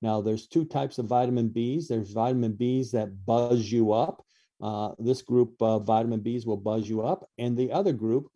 [0.03, 1.89] Now, there's two types of vitamin Bs.
[1.89, 4.23] There's vitamin Bs that buzz you up.
[4.63, 8.29] Uh, this group of vitamin Bs will buzz you up, and the other group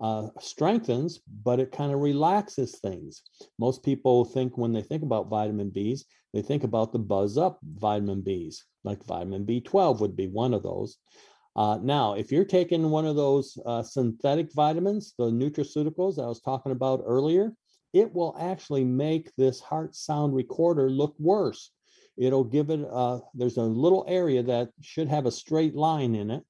[0.00, 3.22] uh, strengthens, but it kind of relaxes things.
[3.58, 7.58] Most people think when they think about vitamin Bs, they think about the buzz up
[7.62, 10.98] vitamin Bs, like vitamin B12 would be one of those.
[11.56, 16.40] Uh, now, if you're taking one of those uh, synthetic vitamins, the nutraceuticals I was
[16.40, 17.52] talking about earlier,
[17.92, 21.72] it will actually make this heart sound recorder look worse.
[22.16, 26.30] It'll give it, uh, there's a little area that should have a straight line in
[26.30, 26.44] it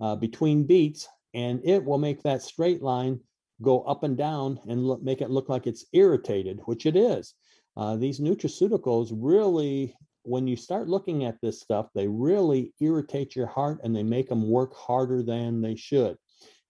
[0.00, 3.20] uh, between beats and it will make that straight line
[3.62, 7.34] go up and down and look, make it look like it's irritated, which it is.
[7.76, 13.46] Uh, these nutraceuticals really, when you start looking at this stuff, they really irritate your
[13.46, 16.16] heart and they make them work harder than they should.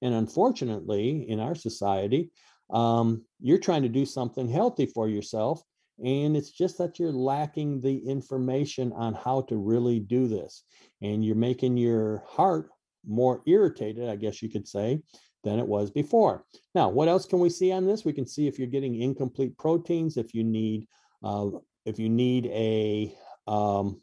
[0.01, 2.31] And unfortunately, in our society,
[2.73, 5.63] um, you're trying to do something healthy for yourself.
[6.05, 10.65] And it's just that you're lacking the information on how to really do this.
[11.01, 12.71] And you're making your heart
[13.07, 15.03] more irritated, I guess you could say,
[15.45, 16.45] than it was before.
[16.75, 18.05] Now, what else can we see on this?
[18.05, 20.87] We can see if you're getting incomplete proteins, if you need
[21.23, 21.51] uh,
[21.85, 23.15] if you need a
[23.47, 24.01] um,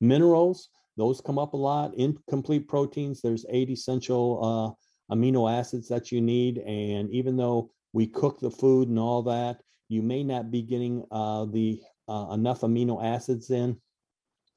[0.00, 1.94] minerals, those come up a lot.
[1.94, 4.76] Incomplete proteins, there's eight essential
[5.10, 9.22] uh, amino acids that you need, and even though we cook the food and all
[9.22, 13.76] that, you may not be getting uh, the uh, enough amino acids in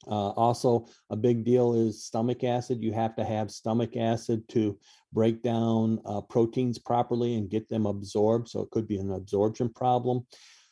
[0.07, 2.81] uh, also, a big deal is stomach acid.
[2.81, 4.77] You have to have stomach acid to
[5.13, 8.49] break down uh, proteins properly and get them absorbed.
[8.49, 10.25] So it could be an absorption problem.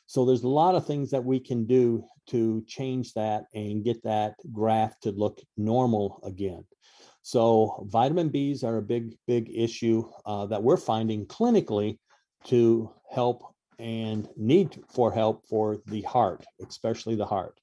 [0.08, 4.02] So there's a lot of things that we can do to change that and get
[4.04, 6.66] that graph to look normal again.
[7.22, 12.00] So vitamin Bs are a big, big issue uh, that we're finding clinically
[12.46, 13.44] to help
[13.78, 17.60] and need for help for the heart, especially the heart.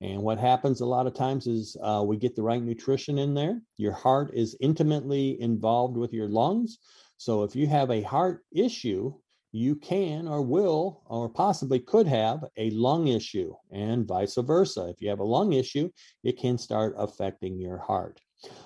[0.00, 3.34] And what happens a lot of times is uh, we get the right nutrition in
[3.34, 3.60] there.
[3.76, 6.78] Your heart is intimately involved with your lungs.
[7.16, 9.14] So if you have a heart issue,
[9.50, 14.88] you can or will or possibly could have a lung issue and vice versa.
[14.88, 15.90] If you have a lung issue,
[16.22, 18.20] it can start affecting your heart.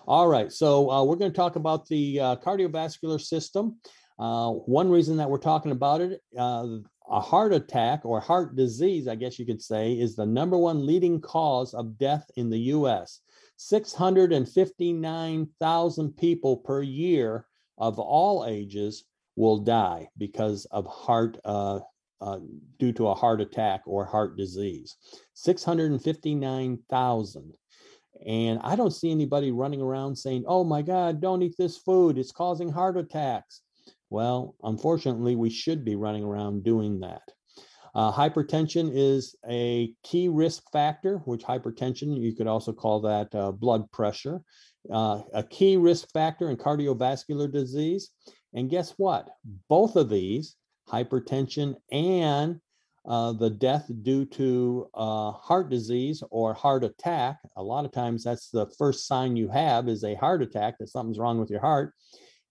[0.06, 3.78] All right, so uh, we're going to talk about the uh, cardiovascular system.
[4.18, 6.66] Uh, one reason that we're talking about it, uh,
[7.10, 10.86] a heart attack or heart disease, I guess you could say, is the number one
[10.86, 13.20] leading cause of death in the US.
[13.56, 17.46] 659,000 people per year
[17.78, 19.04] of all ages
[19.36, 21.80] will die because of heart, uh,
[22.20, 22.38] uh,
[22.78, 24.96] due to a heart attack or heart disease.
[25.34, 27.52] 659,000.
[28.26, 32.18] And I don't see anybody running around saying, oh my God, don't eat this food.
[32.18, 33.62] It's causing heart attacks.
[34.12, 37.22] Well, unfortunately, we should be running around doing that.
[37.94, 43.52] Uh, hypertension is a key risk factor, which hypertension, you could also call that uh,
[43.52, 44.42] blood pressure,
[44.92, 48.10] uh, a key risk factor in cardiovascular disease.
[48.52, 49.30] And guess what?
[49.70, 50.56] Both of these,
[50.90, 52.60] hypertension and
[53.08, 58.24] uh, the death due to uh, heart disease or heart attack, a lot of times
[58.24, 61.62] that's the first sign you have is a heart attack, that something's wrong with your
[61.62, 61.94] heart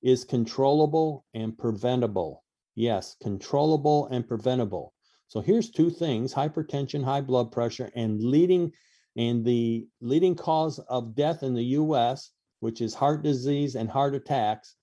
[0.01, 2.43] is controllable and preventable.
[2.75, 4.93] Yes, controllable and preventable.
[5.27, 8.71] So here's two things hypertension, high blood pressure, and leading
[9.15, 14.15] and the leading cause of death in the US, which is heart disease and heart
[14.15, 14.75] attacks,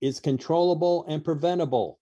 [0.00, 1.98] is controllable and preventable.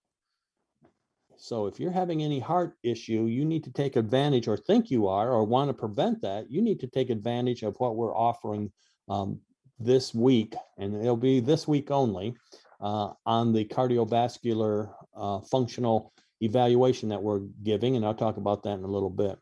[1.36, 5.08] So if you're having any heart issue, you need to take advantage or think you
[5.08, 8.72] are or want to prevent that, you need to take advantage of what we're offering
[9.08, 9.40] um,
[9.78, 12.34] this week, and it'll be this week only,
[12.80, 18.74] uh, on the cardiovascular uh, functional evaluation that we're giving, and I'll talk about that
[18.74, 19.38] in a little bit.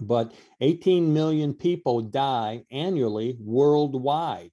[0.00, 4.52] But 18 million people die annually worldwide.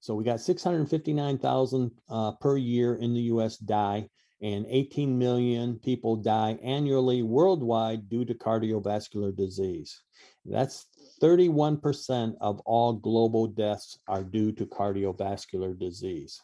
[0.00, 4.08] So we got 659,000 uh, per year in the US die,
[4.42, 10.02] and 18 million people die annually worldwide due to cardiovascular disease.
[10.44, 10.86] That's
[11.22, 16.40] 31% of all global deaths are due to cardiovascular disease.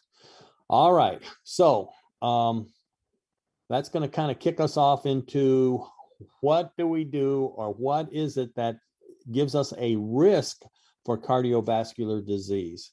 [0.69, 1.89] All right, so
[2.21, 2.67] um,
[3.69, 5.85] that's going to kind of kick us off into
[6.41, 8.77] what do we do or what is it that
[9.31, 10.61] gives us a risk
[11.05, 12.91] for cardiovascular disease?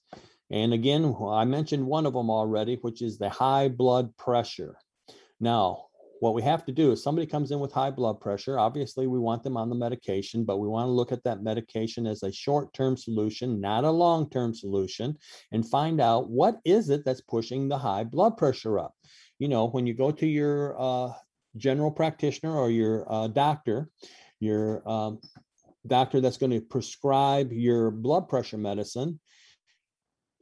[0.51, 4.77] And again, I mentioned one of them already, which is the high blood pressure.
[5.41, 5.88] Now,
[6.21, 9.19] what we have to do is somebody comes in with high blood pressure obviously we
[9.19, 12.33] want them on the medication but we want to look at that medication as a
[12.33, 15.17] short-term solution not a long-term solution
[15.53, 18.95] and find out what is it that's pushing the high blood pressure up.
[19.39, 21.12] You know when you go to your uh,
[21.57, 23.89] general practitioner or your uh, doctor
[24.41, 25.21] your um,
[25.87, 29.19] doctor that's going to prescribe your blood pressure medicine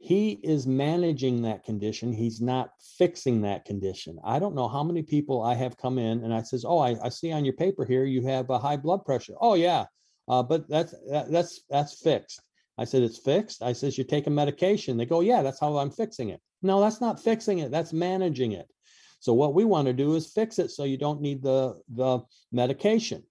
[0.07, 4.17] he is managing that condition he's not fixing that condition.
[4.23, 6.95] I don't know how many people i have come in and i says oh i,
[7.03, 9.33] I see on your paper here you have a high blood pressure.
[9.41, 9.85] Oh yeah
[10.29, 12.41] uh, but that's that, that's that's fixed.
[12.77, 13.61] I said it's fixed?
[13.61, 14.95] I says you're taking medication.
[14.95, 16.39] They go yeah that's how i'm fixing it.
[16.61, 18.67] No that's not fixing it that's managing it.
[19.19, 22.21] So what we want to do is fix it so you don't need the the
[22.53, 23.23] medication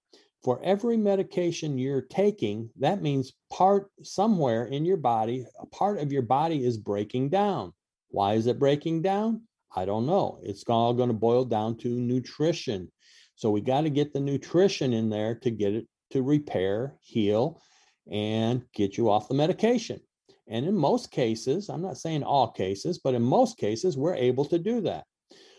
[0.47, 6.13] for every medication you're taking, that means part somewhere in your body, a part of
[6.13, 7.73] your body is breaking down.
[8.11, 9.43] Why is it breaking down?
[9.75, 10.39] I don't know.
[10.45, 12.93] It's all going to boil down to nutrition.
[13.35, 17.61] So we got to get the nutrition in there to get it to repair, heal,
[18.09, 19.99] and get you off the medication.
[20.47, 24.45] And in most cases, I'm not saying all cases, but in most cases, we're able
[24.45, 25.07] to do that.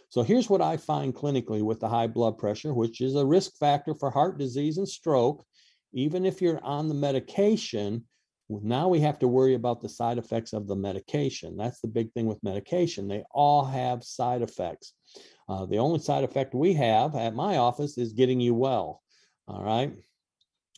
[0.10, 3.58] So here's what I find clinically with the high blood pressure, which is a risk
[3.58, 5.46] factor for heart disease and stroke.
[5.94, 8.06] Even if you're on the medication,
[8.50, 11.58] now we have to worry about the side effects of the medication.
[11.58, 13.08] That's the big thing with medication.
[13.08, 14.94] They all have side effects.
[15.50, 19.02] Uh, the only side effect we have at my office is getting you well.
[19.48, 19.94] All right.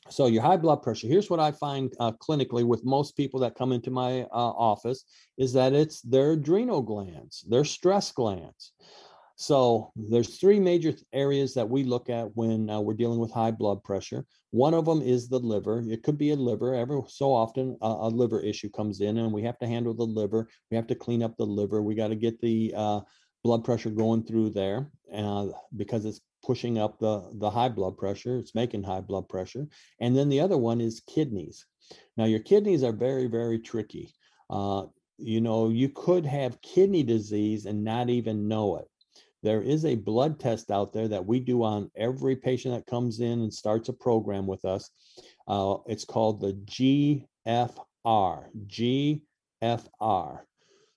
[0.09, 1.07] So your high blood pressure.
[1.07, 5.03] Here's what I find uh, clinically with most people that come into my uh, office
[5.38, 8.71] is that it's their adrenal glands, their stress glands.
[9.41, 13.51] So there's three major areas that we look at when uh, we're dealing with high
[13.51, 14.25] blood pressure.
[14.51, 15.81] One of them is the liver.
[15.87, 16.75] It could be a liver.
[16.75, 20.03] Every so often uh, a liver issue comes in, and we have to handle the
[20.03, 20.49] liver.
[20.69, 21.81] We have to clean up the liver.
[21.81, 22.99] We got to get the uh,
[23.41, 28.39] blood pressure going through there uh, because it's pushing up the the high blood pressure.
[28.39, 29.69] It's making high blood pressure.
[30.01, 31.65] And then the other one is kidneys.
[32.17, 34.13] Now your kidneys are very very tricky.
[34.49, 34.87] Uh,
[35.17, 38.89] you know, you could have kidney disease and not even know it
[39.41, 43.19] there is a blood test out there that we do on every patient that comes
[43.19, 44.89] in and starts a program with us.
[45.47, 46.53] Uh, it's called the
[48.05, 48.45] GFR.
[48.67, 50.39] GFR.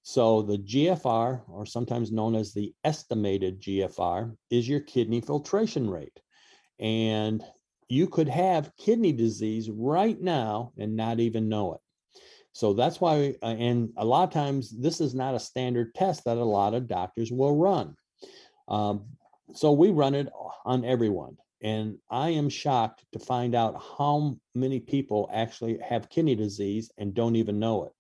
[0.05, 6.19] So the GFR, or sometimes known as the estimated GFR, is your kidney filtration rate.
[6.81, 7.45] And
[7.89, 11.81] you could have kidney disease right now and not even know it.
[12.55, 16.25] So that's why, uh, and a lot of times, this is not a standard test
[16.25, 17.95] that a lot of doctors will run.
[18.69, 19.05] Um,
[19.55, 20.29] so we run it
[20.65, 21.37] on everyone.
[21.63, 27.15] And I am shocked to find out how many people actually have kidney disease and
[27.15, 27.93] don't even know it.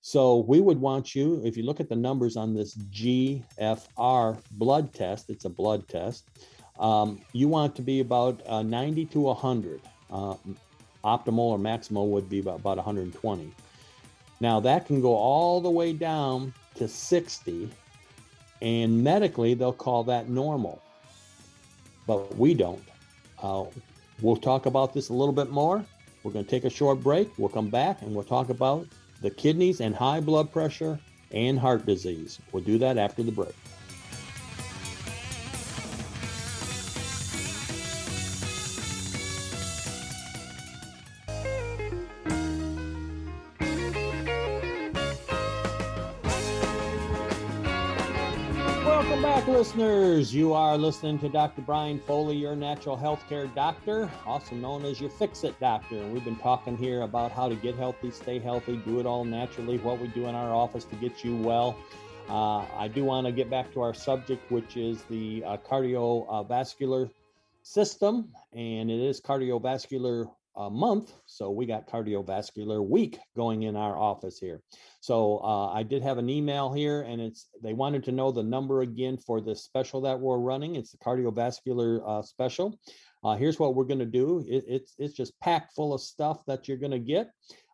[0.00, 4.92] So we would want you, if you look at the numbers on this GFR blood
[4.92, 6.26] test, it's a blood test,
[6.78, 9.80] um, you want to be about uh, 90 to 100.
[10.10, 10.34] Uh,
[11.04, 13.52] optimal or maximal would be about, about 120.
[14.40, 17.70] Now that can go all the way down to 60
[18.62, 20.82] and medically, they'll call that normal.
[22.06, 22.82] But we don't.
[23.42, 23.64] Uh,
[24.20, 25.84] we'll talk about this a little bit more.
[26.22, 27.30] We're going to take a short break.
[27.38, 28.86] We'll come back and we'll talk about
[29.22, 30.98] the kidneys and high blood pressure
[31.30, 32.38] and heart disease.
[32.52, 33.54] We'll do that after the break.
[49.80, 50.34] Listeners.
[50.34, 51.62] You are listening to Dr.
[51.62, 56.06] Brian Foley, your natural healthcare doctor, also known as your Fix It Doctor.
[56.08, 59.78] We've been talking here about how to get healthy, stay healthy, do it all naturally,
[59.78, 61.78] what we do in our office to get you well.
[62.28, 67.10] Uh, I do want to get back to our subject, which is the uh, cardiovascular
[67.62, 71.12] system, and it is cardiovascular uh, month.
[71.26, 74.60] So we got cardiovascular week going in our office here.
[75.00, 78.42] So uh, I did have an email here, and it's they wanted to know the
[78.42, 80.76] number again for the special that we're running.
[80.76, 82.78] It's the cardiovascular uh, special.
[83.24, 84.44] Uh, here's what we're going to do.
[84.46, 87.30] It, it's it's just packed full of stuff that you're going to get.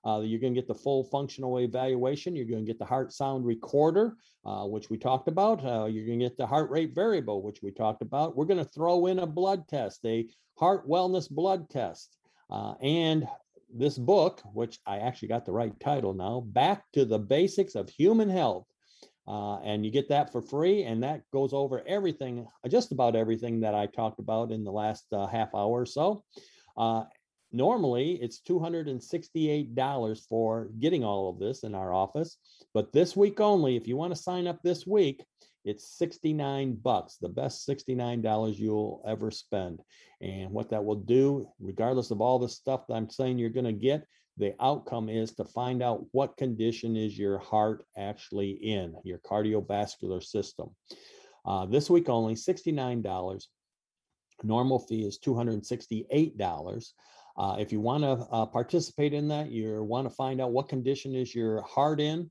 [0.06, 2.36] Uh, you're going to get the full functional evaluation.
[2.36, 5.64] You're going to get the heart sound recorder, uh, which we talked about.
[5.64, 8.36] Uh, you're going to get the heart rate variable, which we talked about.
[8.36, 12.16] We're going to throw in a blood test, a heart wellness blood test.
[12.50, 13.28] Uh, and
[13.72, 17.88] this book, which I actually got the right title now, Back to the Basics of
[17.90, 18.66] Human Health.
[19.28, 23.60] Uh, and you get that for free, and that goes over everything, just about everything
[23.60, 26.22] that I talked about in the last uh, half hour or so.
[26.76, 27.04] Uh,
[27.50, 32.36] normally, it's $268 for getting all of this in our office,
[32.72, 35.24] but this week only, if you want to sign up this week,
[35.66, 39.80] it's 69 bucks, the best $69 you'll ever spend.
[40.20, 43.66] And what that will do, regardless of all the stuff that I'm saying you're going
[43.66, 44.06] to get,
[44.38, 50.22] the outcome is to find out what condition is your heart actually in, your cardiovascular
[50.22, 50.70] system.
[51.44, 53.44] Uh, this week only, $69.
[54.44, 56.92] Normal fee is $268.
[57.38, 60.68] Uh, if you want to uh, participate in that, you want to find out what
[60.68, 62.30] condition is your heart in,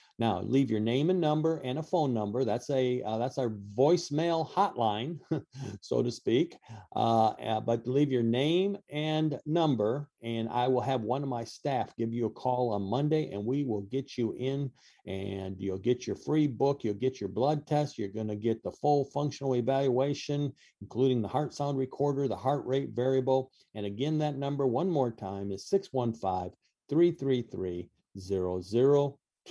[0.21, 0.21] 0021.
[0.21, 0.21] 615 333 0021.
[0.21, 2.43] Now, leave your name and number and a phone number.
[2.43, 5.19] That's a uh, that's our voicemail hotline,
[5.81, 6.57] so to speak.
[6.95, 11.43] Uh, uh, but leave your name and number, and I will have one of my
[11.43, 14.69] staff give you a call on Monday, and we will get you in,
[15.07, 16.83] and you'll get your free book.
[16.83, 17.97] You'll get your blood test.
[17.97, 22.65] You're going to get the full functional evaluation, including the heart sound recorder, the heart
[22.65, 26.51] rate variable, and again, that number one more time is 615
[26.89, 27.89] 333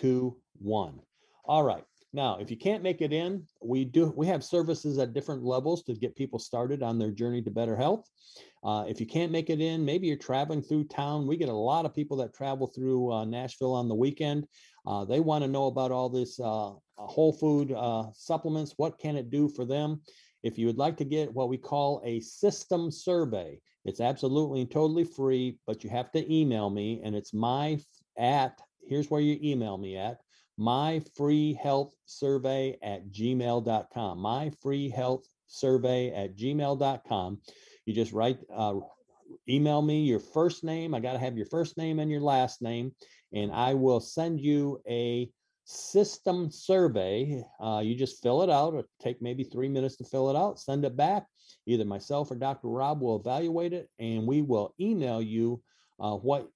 [0.01, 1.01] 0021.
[1.45, 1.85] All right.
[2.13, 5.85] Now, if you can't make it in, we do we have services at different levels
[5.85, 8.09] to get people started on their journey to better health.
[8.65, 11.27] Uh, if you can't make it in, maybe you're traveling through town.
[11.27, 14.47] We get a lot of people that travel through uh, Nashville on the weekend.
[14.87, 18.75] Uh, they want to know about all this uh, whole food uh, supplements.
[18.77, 20.01] What can it do for them?
[20.43, 24.71] If you would like to get what we call a system survey, it's absolutely and
[24.71, 27.79] totally free, but you have to email me, and it's my
[28.19, 30.19] at here's where you email me at
[30.61, 34.19] my free health survey at gmail.com.
[34.19, 37.41] My free health survey at gmail.com.
[37.87, 38.75] You just write, uh,
[39.49, 40.95] email me your first name.
[40.95, 42.93] I got to have your first name and your last name,
[43.33, 45.31] and I will send you a
[45.65, 47.43] system survey.
[47.59, 48.75] Uh, you just fill it out.
[48.75, 50.61] It'll take maybe three minutes to fill it out.
[50.61, 51.27] Send it back.
[51.67, 52.69] Either myself or Dr.
[52.69, 55.63] Rob will evaluate it, and we will email you
[55.99, 56.51] uh, what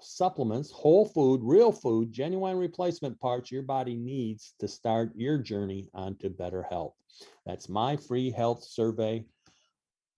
[0.00, 5.88] supplements, whole food, real food, genuine replacement parts your body needs to start your journey
[5.94, 6.94] onto better health.
[7.46, 9.24] That's my free health survey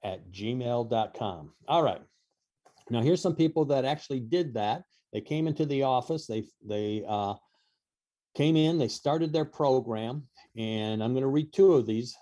[0.03, 1.53] at gmail.com.
[1.69, 2.03] All right.
[2.91, 4.85] Now here's some people that actually did that.
[5.13, 6.27] They came into the office.
[6.27, 7.35] They they uh,
[8.35, 8.79] came in.
[8.79, 10.27] They started their program,
[10.57, 12.17] and I'm going to read two of these.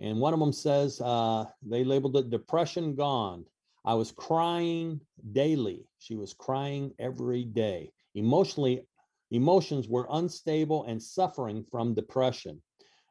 [0.00, 3.44] And one of them says uh, they labeled it "Depression Gone."
[3.84, 5.00] I was crying
[5.32, 5.86] daily.
[5.98, 7.92] She was crying every day.
[8.14, 8.86] Emotionally,
[9.30, 12.62] emotions were unstable and suffering from depression.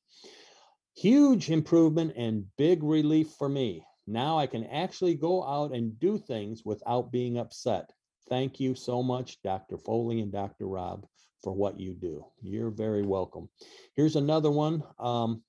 [0.95, 3.83] Huge improvement and big relief for me.
[4.05, 7.91] Now I can actually go out and do things without being upset.
[8.29, 9.77] Thank you so much, Dr.
[9.77, 10.67] Foley and Dr.
[10.67, 11.05] Rob,
[11.41, 12.25] for what you do.
[12.41, 13.49] You're very welcome.
[13.95, 14.83] Here's another one.
[14.99, 15.43] Um,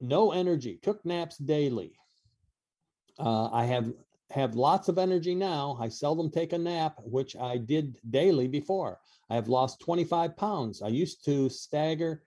[0.00, 1.92] no energy, took naps daily.
[3.18, 3.92] Uh, I have
[4.30, 5.78] have lots of energy now.
[5.80, 9.00] I seldom take a nap, which I did daily before.
[9.30, 10.82] I have lost 25 pounds.
[10.82, 12.22] I used to stagger.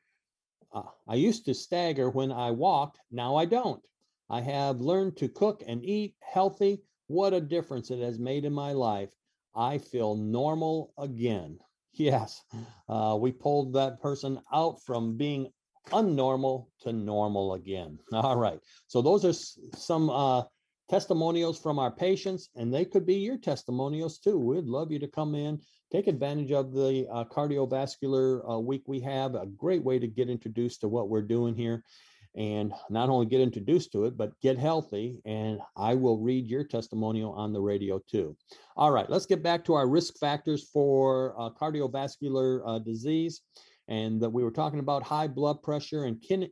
[0.73, 2.99] Uh, I used to stagger when I walked.
[3.11, 3.81] Now I don't.
[4.31, 6.81] I have learned to cook and eat healthy.
[7.07, 9.09] What a difference it has made in my life.
[9.53, 11.59] I feel normal again.
[11.93, 12.41] Yes,
[12.87, 15.51] uh, we pulled that person out from being
[15.89, 17.99] unnormal to normal again.
[18.13, 18.61] All right.
[18.87, 19.33] So, those are
[19.77, 20.43] some uh,
[20.89, 24.39] testimonials from our patients, and they could be your testimonials too.
[24.39, 25.59] We'd love you to come in,
[25.91, 30.29] take advantage of the uh, cardiovascular uh, week we have, a great way to get
[30.29, 31.83] introduced to what we're doing here
[32.35, 35.21] and not only get introduced to it, but get healthy.
[35.25, 38.35] And I will read your testimonial on the radio too.
[38.77, 43.41] All right, let's get back to our risk factors for uh, cardiovascular uh, disease.
[43.87, 46.51] And that we were talking about high blood pressure and kin-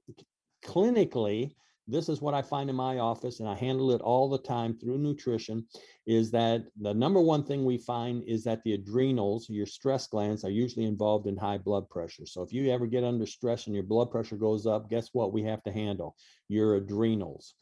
[0.66, 1.52] clinically,
[1.90, 4.78] this is what I find in my office, and I handle it all the time
[4.78, 5.66] through nutrition.
[6.06, 10.44] Is that the number one thing we find is that the adrenals, your stress glands,
[10.44, 12.26] are usually involved in high blood pressure.
[12.26, 15.34] So if you ever get under stress and your blood pressure goes up, guess what
[15.34, 16.16] we have to handle?
[16.48, 17.56] Your adrenals.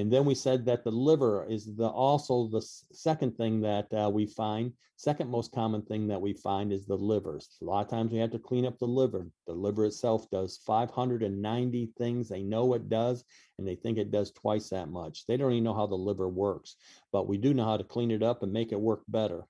[0.00, 2.60] And then we said that the liver is the also the
[2.92, 4.72] second thing that uh, we find.
[4.96, 7.56] Second most common thing that we find is the livers.
[7.62, 9.28] A lot of times we have to clean up the liver.
[9.46, 12.28] The liver itself does 590 things.
[12.28, 13.24] They know it does,
[13.58, 15.26] and they think it does twice that much.
[15.26, 16.74] They don't even know how the liver works,
[17.12, 19.44] but we do know how to clean it up and make it work better.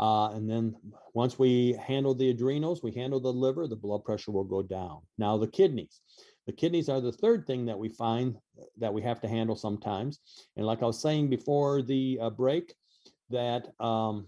[0.00, 0.74] Uh, and then
[1.14, 5.00] once we handle the adrenals, we handle the liver, the blood pressure will go down.
[5.16, 6.00] Now the kidneys.
[6.46, 8.36] The kidneys are the third thing that we find
[8.78, 10.20] that we have to handle sometimes.
[10.56, 12.74] And like I was saying before the uh, break,
[13.30, 14.26] that um,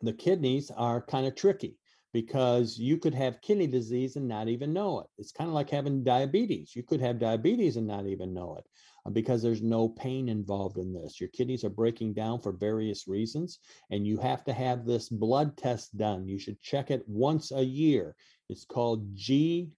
[0.00, 1.76] the kidneys are kind of tricky.
[2.12, 5.06] because you could have kidney disease and not even know it.
[5.18, 6.74] It's kind of like having diabetes.
[6.74, 8.64] You could have diabetes and not even know it
[9.06, 11.20] uh, because there's no pain involved in this.
[11.20, 13.58] Your kidneys are breaking down for various reasons,
[13.90, 16.26] and you have to have this blood test done.
[16.26, 18.16] You should check it once a year.
[18.48, 19.68] It's called GFR.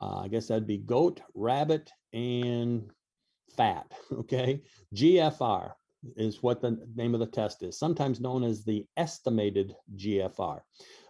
[0.00, 2.90] Uh, I guess that'd be goat, rabbit, and
[3.56, 3.92] fat.
[4.12, 4.62] Okay.
[4.94, 5.72] GFR
[6.16, 10.60] is what the name of the test is, sometimes known as the estimated GFR.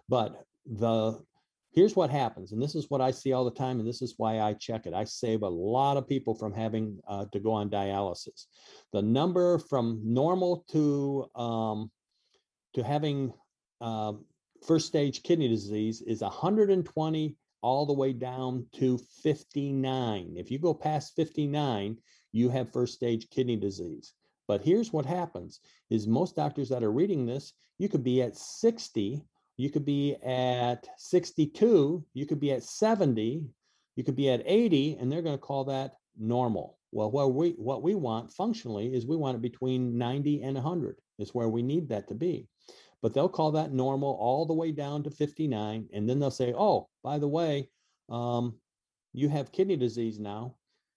[0.09, 1.21] But the
[1.73, 4.15] here's what happens, and this is what I see all the time, and this is
[4.17, 4.95] why I check it.
[4.95, 8.47] I save a lot of people from having uh, to go on dialysis.
[8.93, 11.91] The number from normal to um,
[12.75, 13.33] to having
[13.81, 14.15] uh,
[14.67, 20.35] first stage kidney disease is 120 all the way down to 59.
[20.37, 21.97] If you go past 59,
[22.33, 24.13] you have first stage kidney disease.
[24.49, 28.37] But here's what happens is most doctors that are reading this, you could be at
[28.37, 29.23] 60,
[29.57, 33.45] you could be at 62, you could be at 70,
[33.97, 36.79] you could be at 80, and they're going to call that normal.
[36.93, 40.97] Well, what we what we want functionally is we want it between 90 and 100
[41.19, 42.49] is where we need that to be.
[43.07, 46.53] But they'll call that normal all the way down to 59, and then they'll say,
[46.53, 47.71] "Oh, by the way,
[48.09, 48.59] um,
[49.13, 50.57] you have kidney disease now,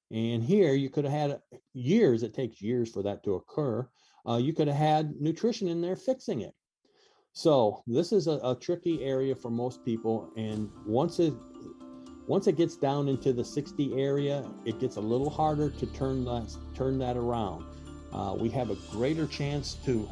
[0.09, 1.41] and here you could have had
[1.75, 3.87] years, it takes years for that to occur.
[4.27, 6.55] Uh, you could have had nutrition in there fixing it.
[7.33, 10.31] So this is a, a, tricky area for most people.
[10.35, 11.35] And once it
[12.25, 16.25] once it gets down into the 60 area, it gets a little harder to turn
[16.25, 17.65] that turn that around.
[18.11, 20.09] Uh, we have a greater chance to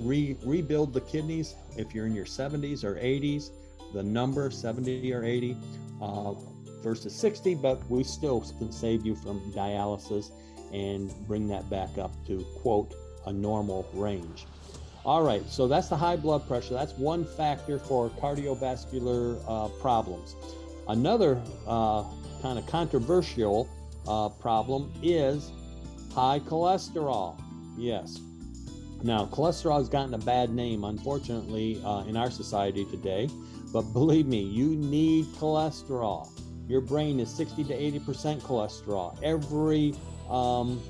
[0.00, 3.50] re, rebuild the kidneys if you're in your 70s or 80s.
[3.92, 5.56] The number 70 or 80.
[6.02, 6.34] Uh,
[6.84, 10.30] versus 60, but we still can save you from dialysis
[10.72, 12.94] and bring that back up to quote
[13.26, 14.46] a normal range.
[15.04, 16.74] All right, so that's the high blood pressure.
[16.74, 20.36] That's one factor for cardiovascular uh, problems.
[20.88, 22.04] Another uh,
[22.42, 23.68] kind of controversial
[24.06, 25.50] uh, problem is
[26.14, 27.40] high cholesterol.
[27.76, 28.20] Yes.
[29.04, 33.28] Now, cholesterol has gotten a bad name, unfortunately, uh, in our society today.
[33.70, 36.26] But believe me, you need cholesterol.
[36.66, 39.22] Your brain is 60 to 80% cholesterol.
[39.22, 39.94] Every
[40.30, 40.82] um,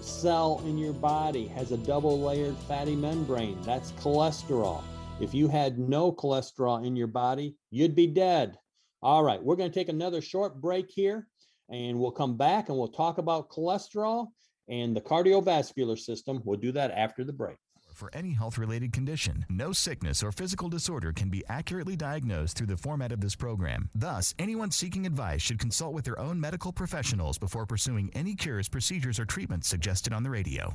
[0.00, 3.60] cell in your body has a double layered fatty membrane.
[3.62, 4.84] That's cholesterol.
[5.20, 8.56] If you had no cholesterol in your body, you'd be dead.
[9.02, 11.26] All right, we're going to take another short break here
[11.68, 14.28] and we'll come back and we'll talk about cholesterol
[14.68, 16.42] and the cardiovascular system.
[16.44, 17.56] We'll do that after the break
[17.96, 19.44] for any health related condition.
[19.48, 23.88] No sickness or physical disorder can be accurately diagnosed through the format of this program.
[23.94, 28.68] Thus, anyone seeking advice should consult with their own medical professionals before pursuing any cures,
[28.68, 30.74] procedures, or treatments suggested on the radio.